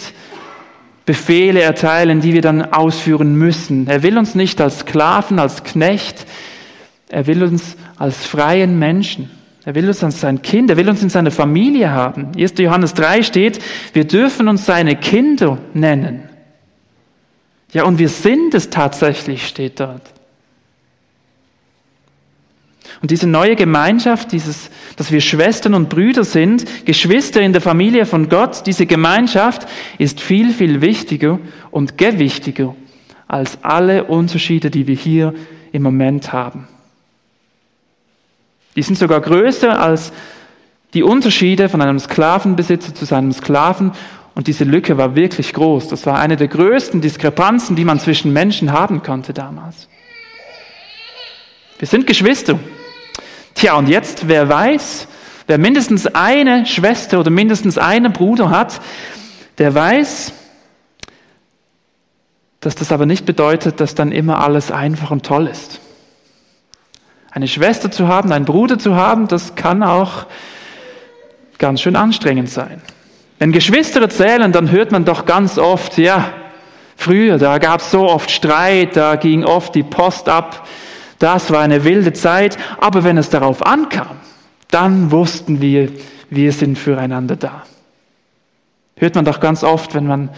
Befehle 1.06 1.60
erteilen, 1.60 2.20
die 2.20 2.34
wir 2.34 2.42
dann 2.42 2.72
ausführen 2.72 3.36
müssen. 3.36 3.86
Er 3.86 4.02
will 4.02 4.18
uns 4.18 4.34
nicht 4.34 4.60
als 4.60 4.80
Sklaven, 4.80 5.38
als 5.38 5.62
Knecht. 5.62 6.26
Er 7.08 7.28
will 7.28 7.44
uns 7.44 7.76
als 7.96 8.26
freien 8.26 8.80
Menschen. 8.80 9.30
Er 9.68 9.74
will 9.74 9.86
uns 9.86 10.02
als 10.02 10.22
sein 10.22 10.40
Kind, 10.40 10.70
er 10.70 10.78
will 10.78 10.88
uns 10.88 11.02
in 11.02 11.10
seiner 11.10 11.30
Familie 11.30 11.90
haben. 11.90 12.28
1. 12.38 12.54
Johannes 12.56 12.94
3 12.94 13.22
steht, 13.22 13.58
wir 13.92 14.06
dürfen 14.06 14.48
uns 14.48 14.64
seine 14.64 14.96
Kinder 14.96 15.58
nennen. 15.74 16.22
Ja, 17.74 17.84
und 17.84 17.98
wir 17.98 18.08
sind 18.08 18.54
es 18.54 18.70
tatsächlich, 18.70 19.46
steht 19.46 19.78
dort. 19.78 20.00
Und 23.02 23.10
diese 23.10 23.26
neue 23.26 23.56
Gemeinschaft, 23.56 24.32
dieses, 24.32 24.70
dass 24.96 25.12
wir 25.12 25.20
Schwestern 25.20 25.74
und 25.74 25.90
Brüder 25.90 26.24
sind, 26.24 26.86
Geschwister 26.86 27.42
in 27.42 27.52
der 27.52 27.60
Familie 27.60 28.06
von 28.06 28.30
Gott, 28.30 28.62
diese 28.64 28.86
Gemeinschaft 28.86 29.68
ist 29.98 30.22
viel, 30.22 30.54
viel 30.54 30.80
wichtiger 30.80 31.40
und 31.70 31.98
gewichtiger 31.98 32.74
als 33.26 33.62
alle 33.62 34.04
Unterschiede, 34.04 34.70
die 34.70 34.86
wir 34.86 34.96
hier 34.96 35.34
im 35.72 35.82
Moment 35.82 36.32
haben. 36.32 36.68
Die 38.76 38.82
sind 38.82 38.98
sogar 38.98 39.20
größer 39.20 39.80
als 39.80 40.12
die 40.94 41.02
Unterschiede 41.02 41.68
von 41.68 41.82
einem 41.82 41.98
Sklavenbesitzer 41.98 42.94
zu 42.94 43.04
seinem 43.04 43.32
Sklaven. 43.32 43.92
Und 44.34 44.46
diese 44.46 44.64
Lücke 44.64 44.96
war 44.96 45.16
wirklich 45.16 45.52
groß. 45.52 45.88
Das 45.88 46.06
war 46.06 46.18
eine 46.18 46.36
der 46.36 46.48
größten 46.48 47.00
Diskrepanzen, 47.00 47.76
die 47.76 47.84
man 47.84 47.98
zwischen 47.98 48.32
Menschen 48.32 48.72
haben 48.72 49.02
konnte 49.02 49.32
damals. 49.34 49.88
Wir 51.78 51.88
sind 51.88 52.06
Geschwister. 52.06 52.58
Tja, 53.54 53.74
und 53.74 53.88
jetzt, 53.88 54.28
wer 54.28 54.48
weiß, 54.48 55.08
wer 55.46 55.58
mindestens 55.58 56.06
eine 56.06 56.66
Schwester 56.66 57.20
oder 57.20 57.30
mindestens 57.30 57.78
einen 57.78 58.12
Bruder 58.12 58.50
hat, 58.50 58.80
der 59.58 59.74
weiß, 59.74 60.32
dass 62.60 62.74
das 62.74 62.92
aber 62.92 63.06
nicht 63.06 63.26
bedeutet, 63.26 63.80
dass 63.80 63.94
dann 63.94 64.12
immer 64.12 64.40
alles 64.40 64.70
einfach 64.70 65.10
und 65.10 65.24
toll 65.24 65.48
ist. 65.48 65.80
Eine 67.38 67.46
Schwester 67.46 67.88
zu 67.88 68.08
haben, 68.08 68.32
einen 68.32 68.44
Bruder 68.44 68.80
zu 68.80 68.96
haben, 68.96 69.28
das 69.28 69.54
kann 69.54 69.84
auch 69.84 70.26
ganz 71.58 71.80
schön 71.80 71.94
anstrengend 71.94 72.50
sein. 72.50 72.82
Wenn 73.38 73.52
Geschwister 73.52 74.00
erzählen, 74.00 74.50
dann 74.50 74.72
hört 74.72 74.90
man 74.90 75.04
doch 75.04 75.24
ganz 75.24 75.56
oft, 75.56 75.98
ja, 75.98 76.32
früher, 76.96 77.38
da 77.38 77.58
gab 77.58 77.78
es 77.80 77.92
so 77.92 78.08
oft 78.08 78.32
Streit, 78.32 78.96
da 78.96 79.14
ging 79.14 79.44
oft 79.44 79.76
die 79.76 79.84
Post 79.84 80.28
ab, 80.28 80.66
das 81.20 81.52
war 81.52 81.60
eine 81.60 81.84
wilde 81.84 82.12
Zeit, 82.12 82.58
aber 82.80 83.04
wenn 83.04 83.16
es 83.16 83.30
darauf 83.30 83.64
ankam, 83.64 84.16
dann 84.72 85.12
wussten 85.12 85.60
wir, 85.60 85.90
wir 86.30 86.50
sind 86.50 86.76
füreinander 86.76 87.36
da. 87.36 87.62
Hört 88.96 89.14
man 89.14 89.24
doch 89.24 89.38
ganz 89.38 89.62
oft, 89.62 89.94
wenn 89.94 90.08
man 90.08 90.30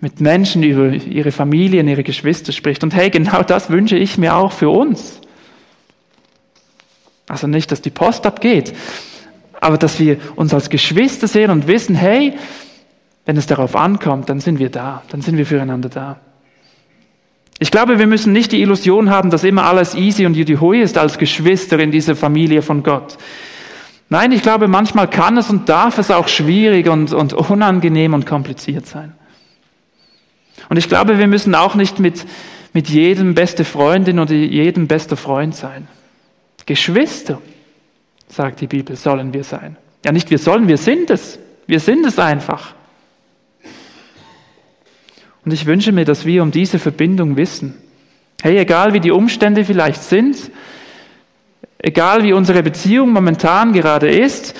mit 0.00 0.20
Menschen 0.20 0.64
über 0.64 0.88
ihre 0.88 1.30
Familien, 1.30 1.86
ihre 1.86 2.02
Geschwister 2.02 2.50
spricht. 2.50 2.82
Und 2.82 2.92
hey, 2.92 3.08
genau 3.08 3.44
das 3.44 3.70
wünsche 3.70 3.96
ich 3.96 4.18
mir 4.18 4.34
auch 4.34 4.50
für 4.50 4.70
uns. 4.70 5.20
Also 7.30 7.46
nicht, 7.46 7.70
dass 7.70 7.80
die 7.80 7.90
Post 7.90 8.26
abgeht, 8.26 8.74
aber 9.60 9.78
dass 9.78 10.00
wir 10.00 10.18
uns 10.34 10.52
als 10.52 10.68
Geschwister 10.68 11.28
sehen 11.28 11.50
und 11.50 11.68
wissen, 11.68 11.94
hey, 11.94 12.34
wenn 13.24 13.36
es 13.36 13.46
darauf 13.46 13.76
ankommt, 13.76 14.28
dann 14.28 14.40
sind 14.40 14.58
wir 14.58 14.70
da, 14.70 15.02
dann 15.10 15.22
sind 15.22 15.36
wir 15.36 15.46
füreinander 15.46 15.88
da. 15.88 16.16
Ich 17.60 17.70
glaube, 17.70 17.98
wir 17.98 18.06
müssen 18.06 18.32
nicht 18.32 18.52
die 18.52 18.62
Illusion 18.62 19.10
haben, 19.10 19.30
dass 19.30 19.44
immer 19.44 19.64
alles 19.64 19.94
easy 19.94 20.26
und 20.26 20.34
judihui 20.34 20.80
ist 20.80 20.98
als 20.98 21.18
Geschwister 21.18 21.78
in 21.78 21.92
dieser 21.92 22.16
Familie 22.16 22.62
von 22.62 22.82
Gott. 22.82 23.16
Nein, 24.08 24.32
ich 24.32 24.42
glaube, 24.42 24.66
manchmal 24.66 25.08
kann 25.08 25.36
es 25.36 25.50
und 25.50 25.68
darf 25.68 25.98
es 25.98 26.10
auch 26.10 26.26
schwierig 26.26 26.88
und, 26.88 27.12
und 27.12 27.32
unangenehm 27.32 28.14
und 28.14 28.26
kompliziert 28.26 28.86
sein. 28.86 29.12
Und 30.68 30.78
ich 30.78 30.88
glaube, 30.88 31.18
wir 31.18 31.28
müssen 31.28 31.54
auch 31.54 31.76
nicht 31.76 32.00
mit, 32.00 32.26
mit 32.72 32.88
jedem 32.88 33.34
beste 33.34 33.64
Freundin 33.64 34.18
oder 34.18 34.34
jedem 34.34 34.88
bester 34.88 35.16
Freund 35.16 35.54
sein. 35.54 35.86
Geschwister, 36.66 37.40
sagt 38.28 38.60
die 38.60 38.66
Bibel, 38.66 38.96
sollen 38.96 39.32
wir 39.32 39.44
sein. 39.44 39.76
Ja, 40.04 40.12
nicht 40.12 40.30
wir 40.30 40.38
sollen, 40.38 40.68
wir 40.68 40.76
sind 40.76 41.10
es. 41.10 41.38
Wir 41.66 41.80
sind 41.80 42.06
es 42.06 42.18
einfach. 42.18 42.74
Und 45.44 45.52
ich 45.52 45.66
wünsche 45.66 45.92
mir, 45.92 46.04
dass 46.04 46.26
wir 46.26 46.42
um 46.42 46.50
diese 46.50 46.78
Verbindung 46.78 47.36
wissen. 47.36 47.74
Hey, 48.42 48.58
egal 48.58 48.92
wie 48.92 49.00
die 49.00 49.10
Umstände 49.10 49.64
vielleicht 49.64 50.02
sind, 50.02 50.50
egal 51.78 52.22
wie 52.22 52.32
unsere 52.32 52.62
Beziehung 52.62 53.12
momentan 53.12 53.72
gerade 53.72 54.10
ist, 54.10 54.54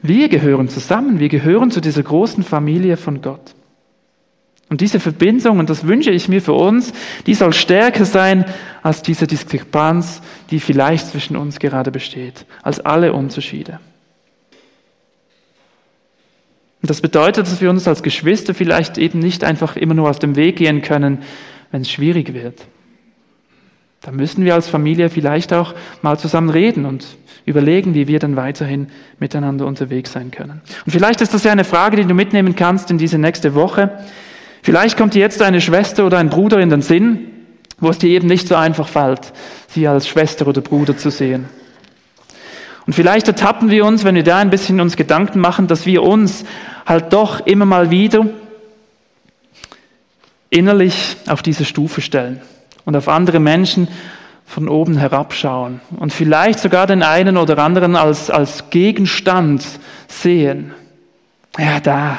wir 0.00 0.28
gehören 0.28 0.68
zusammen, 0.68 1.18
wir 1.18 1.28
gehören 1.28 1.70
zu 1.70 1.80
dieser 1.80 2.02
großen 2.02 2.44
Familie 2.44 2.96
von 2.96 3.20
Gott. 3.20 3.54
Und 4.70 4.82
diese 4.82 5.00
Verbindung, 5.00 5.58
und 5.58 5.70
das 5.70 5.86
wünsche 5.86 6.10
ich 6.10 6.28
mir 6.28 6.42
für 6.42 6.52
uns, 6.52 6.92
die 7.26 7.34
soll 7.34 7.54
stärker 7.54 8.04
sein 8.04 8.44
als 8.82 9.02
diese 9.02 9.26
Diskrepanz, 9.26 10.20
die 10.50 10.60
vielleicht 10.60 11.06
zwischen 11.06 11.36
uns 11.36 11.58
gerade 11.58 11.90
besteht, 11.90 12.44
als 12.62 12.80
alle 12.80 13.14
Unterschiede. 13.14 13.80
Und 16.82 16.90
das 16.90 17.00
bedeutet, 17.00 17.46
dass 17.46 17.60
wir 17.60 17.70
uns 17.70 17.88
als 17.88 18.02
Geschwister 18.02 18.54
vielleicht 18.54 18.98
eben 18.98 19.18
nicht 19.18 19.42
einfach 19.42 19.76
immer 19.76 19.94
nur 19.94 20.08
aus 20.08 20.18
dem 20.18 20.36
Weg 20.36 20.56
gehen 20.56 20.82
können, 20.82 21.22
wenn 21.72 21.82
es 21.82 21.90
schwierig 21.90 22.34
wird. 22.34 22.60
Da 24.02 24.12
müssen 24.12 24.44
wir 24.44 24.54
als 24.54 24.68
Familie 24.68 25.10
vielleicht 25.10 25.52
auch 25.52 25.74
mal 26.02 26.18
zusammen 26.18 26.50
reden 26.50 26.84
und 26.84 27.04
überlegen, 27.46 27.94
wie 27.94 28.06
wir 28.06 28.20
dann 28.20 28.36
weiterhin 28.36 28.88
miteinander 29.18 29.66
unterwegs 29.66 30.12
sein 30.12 30.30
können. 30.30 30.60
Und 30.86 30.92
vielleicht 30.92 31.20
ist 31.20 31.34
das 31.34 31.42
ja 31.42 31.50
eine 31.50 31.64
Frage, 31.64 31.96
die 31.96 32.04
du 32.04 32.14
mitnehmen 32.14 32.54
kannst 32.54 32.90
in 32.90 32.98
diese 32.98 33.18
nächste 33.18 33.54
Woche. 33.54 33.98
Vielleicht 34.68 34.98
kommt 34.98 35.14
dir 35.14 35.20
jetzt 35.20 35.40
eine 35.40 35.62
Schwester 35.62 36.04
oder 36.04 36.18
ein 36.18 36.28
Bruder 36.28 36.58
in 36.58 36.68
den 36.68 36.82
Sinn, 36.82 37.30
wo 37.80 37.88
es 37.88 37.96
dir 37.96 38.10
eben 38.10 38.28
nicht 38.28 38.48
so 38.48 38.54
einfach 38.54 38.86
fällt, 38.86 39.32
sie 39.68 39.88
als 39.88 40.06
Schwester 40.06 40.46
oder 40.46 40.60
Bruder 40.60 40.94
zu 40.94 41.10
sehen. 41.10 41.46
Und 42.86 42.92
vielleicht 42.92 43.26
ertappen 43.28 43.70
wir 43.70 43.86
uns, 43.86 44.04
wenn 44.04 44.14
wir 44.14 44.24
da 44.24 44.36
ein 44.36 44.50
bisschen 44.50 44.82
uns 44.82 44.96
Gedanken 44.96 45.40
machen, 45.40 45.68
dass 45.68 45.86
wir 45.86 46.02
uns 46.02 46.44
halt 46.84 47.14
doch 47.14 47.46
immer 47.46 47.64
mal 47.64 47.90
wieder 47.90 48.26
innerlich 50.50 51.16
auf 51.28 51.40
diese 51.40 51.64
Stufe 51.64 52.02
stellen 52.02 52.42
und 52.84 52.94
auf 52.94 53.08
andere 53.08 53.40
Menschen 53.40 53.88
von 54.44 54.68
oben 54.68 54.98
herabschauen 54.98 55.80
und 55.98 56.12
vielleicht 56.12 56.60
sogar 56.60 56.86
den 56.86 57.02
einen 57.02 57.38
oder 57.38 57.56
anderen 57.56 57.96
als, 57.96 58.28
als 58.28 58.68
Gegenstand 58.68 59.64
sehen. 60.08 60.74
Ja, 61.56 61.80
da. 61.80 62.18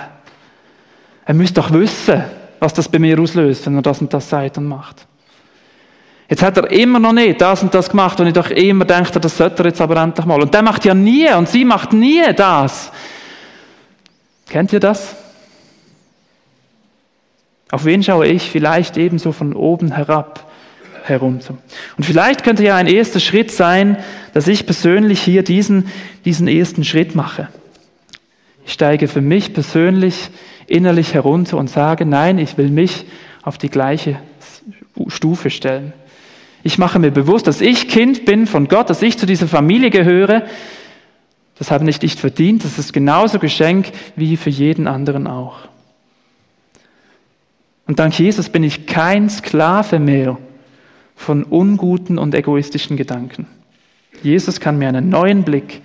Er 1.25 1.35
müsste 1.35 1.62
doch 1.62 1.71
wissen, 1.71 2.23
was 2.60 2.74
das 2.74 2.89
bei 2.89 3.00
mir 3.00 3.19
auslöst, 3.19 3.65
wenn 3.65 3.76
er 3.76 3.82
das 3.82 4.02
und 4.02 4.13
das 4.13 4.30
sagt 4.30 4.58
und 4.58 4.65
macht. 4.65 5.08
Jetzt 6.30 6.43
hat 6.43 6.58
er 6.58 6.69
immer 6.72 7.00
noch 7.00 7.13
nicht 7.13 7.41
das 7.41 7.63
und 7.63 7.74
das 7.74 7.89
gemacht 7.89 8.19
und 8.19 8.28
ich 8.28 8.34
doch 8.34 8.52
immer 8.52 8.86
denke, 8.86 9.19
das 9.19 9.36
sollte 9.36 9.63
er 9.63 9.69
jetzt 9.69 9.82
aber 9.82 9.98
endlich 9.98 10.26
mal. 10.28 10.41
Und 10.41 10.54
der 10.54 10.62
macht 10.62 10.86
ja 10.86 10.93
nie 10.93 11.28
und 11.34 11.50
sie 11.50 11.65
macht 11.65 11.91
nie 11.91 12.22
das. 12.36 12.91
Kennt 14.48 14.72
ihr 14.72 14.80
das? 14.80 15.15
Auf 17.72 17.86
wen 17.86 18.04
schaue 18.04 18.28
ich 18.28 18.50
vielleicht 18.50 18.98
ebenso 18.98 19.32
von 19.32 19.54
oben 19.54 19.91
herab 19.91 20.52
herunter? 21.04 21.58
Und 21.98 22.04
vielleicht 22.04 22.43
könnte 22.43 22.63
ja 22.63 22.76
ein 22.76 22.88
erster 22.88 23.19
Schritt 23.19 23.52
sein, 23.52 23.98
dass 24.34 24.48
ich 24.48 24.65
persönlich 24.65 25.22
hier 25.22 25.43
diesen, 25.43 25.88
diesen 26.26 26.48
ersten 26.48 26.84
Schritt 26.84 27.15
mache. 27.15 27.48
Ich 28.65 28.74
steige 28.74 29.08
für 29.08 29.22
mich 29.22 29.54
persönlich 29.54 30.30
innerlich 30.69 31.13
herunter 31.13 31.58
und 31.58 31.69
sage, 31.69 32.05
nein, 32.05 32.38
ich 32.38 32.58
will 32.58 32.69
mich 32.69 33.05
auf 33.41 33.58
die 33.58 33.69
gleiche 33.69 34.19
Stufe 35.08 35.49
stellen. 35.49 35.93
Ich 36.63 36.77
mache 36.77 36.99
mir 36.99 37.12
bewusst, 37.12 37.47
dass 37.47 37.62
ich 37.62 37.88
Kind 37.88 38.25
bin 38.25 38.45
von 38.45 38.67
Gott, 38.67 38.89
dass 38.89 39.01
ich 39.01 39.17
zu 39.17 39.25
dieser 39.25 39.47
Familie 39.47 39.89
gehöre. 39.89 40.43
Das 41.58 41.71
habe 41.71 41.89
ich 41.89 42.01
nicht 42.01 42.19
verdient. 42.19 42.63
Das 42.63 42.77
ist 42.77 42.93
genauso 42.93 43.39
Geschenk 43.39 43.91
wie 44.15 44.38
für 44.38 44.49
jeden 44.49 44.88
anderen 44.88 45.27
auch. 45.27 45.69
Und 47.88 47.99
dank 47.99 48.17
Jesus 48.19 48.49
bin 48.49 48.63
ich 48.63 48.86
kein 48.86 49.29
Sklave 49.29 49.99
mehr 49.99 50.38
von 51.15 51.43
unguten 51.43 52.17
und 52.17 52.36
egoistischen 52.36 52.97
Gedanken. 52.97 53.47
Jesus 54.21 54.60
kann 54.60 54.77
mir 54.77 54.89
einen 54.89 55.10
neuen 55.10 55.43
Blick, 55.43 55.82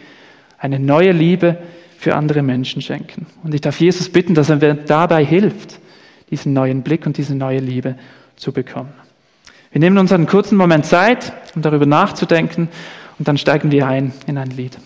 eine 0.58 0.78
neue 0.78 1.12
Liebe 1.12 1.58
für 2.04 2.14
andere 2.14 2.42
Menschen 2.42 2.82
schenken. 2.82 3.26
Und 3.42 3.54
ich 3.54 3.62
darf 3.62 3.80
Jesus 3.80 4.10
bitten, 4.10 4.34
dass 4.34 4.50
er 4.50 4.56
mir 4.56 4.74
dabei 4.74 5.24
hilft, 5.24 5.80
diesen 6.30 6.52
neuen 6.52 6.82
Blick 6.82 7.06
und 7.06 7.16
diese 7.16 7.34
neue 7.34 7.60
Liebe 7.60 7.96
zu 8.36 8.52
bekommen. 8.52 8.92
Wir 9.72 9.80
nehmen 9.80 9.96
uns 9.96 10.12
einen 10.12 10.26
kurzen 10.26 10.56
Moment 10.56 10.84
Zeit, 10.84 11.32
um 11.54 11.62
darüber 11.62 11.86
nachzudenken 11.86 12.68
und 13.18 13.26
dann 13.26 13.38
steigen 13.38 13.70
wir 13.70 13.86
ein 13.86 14.12
in 14.26 14.36
ein 14.36 14.50
Lied. 14.50 14.76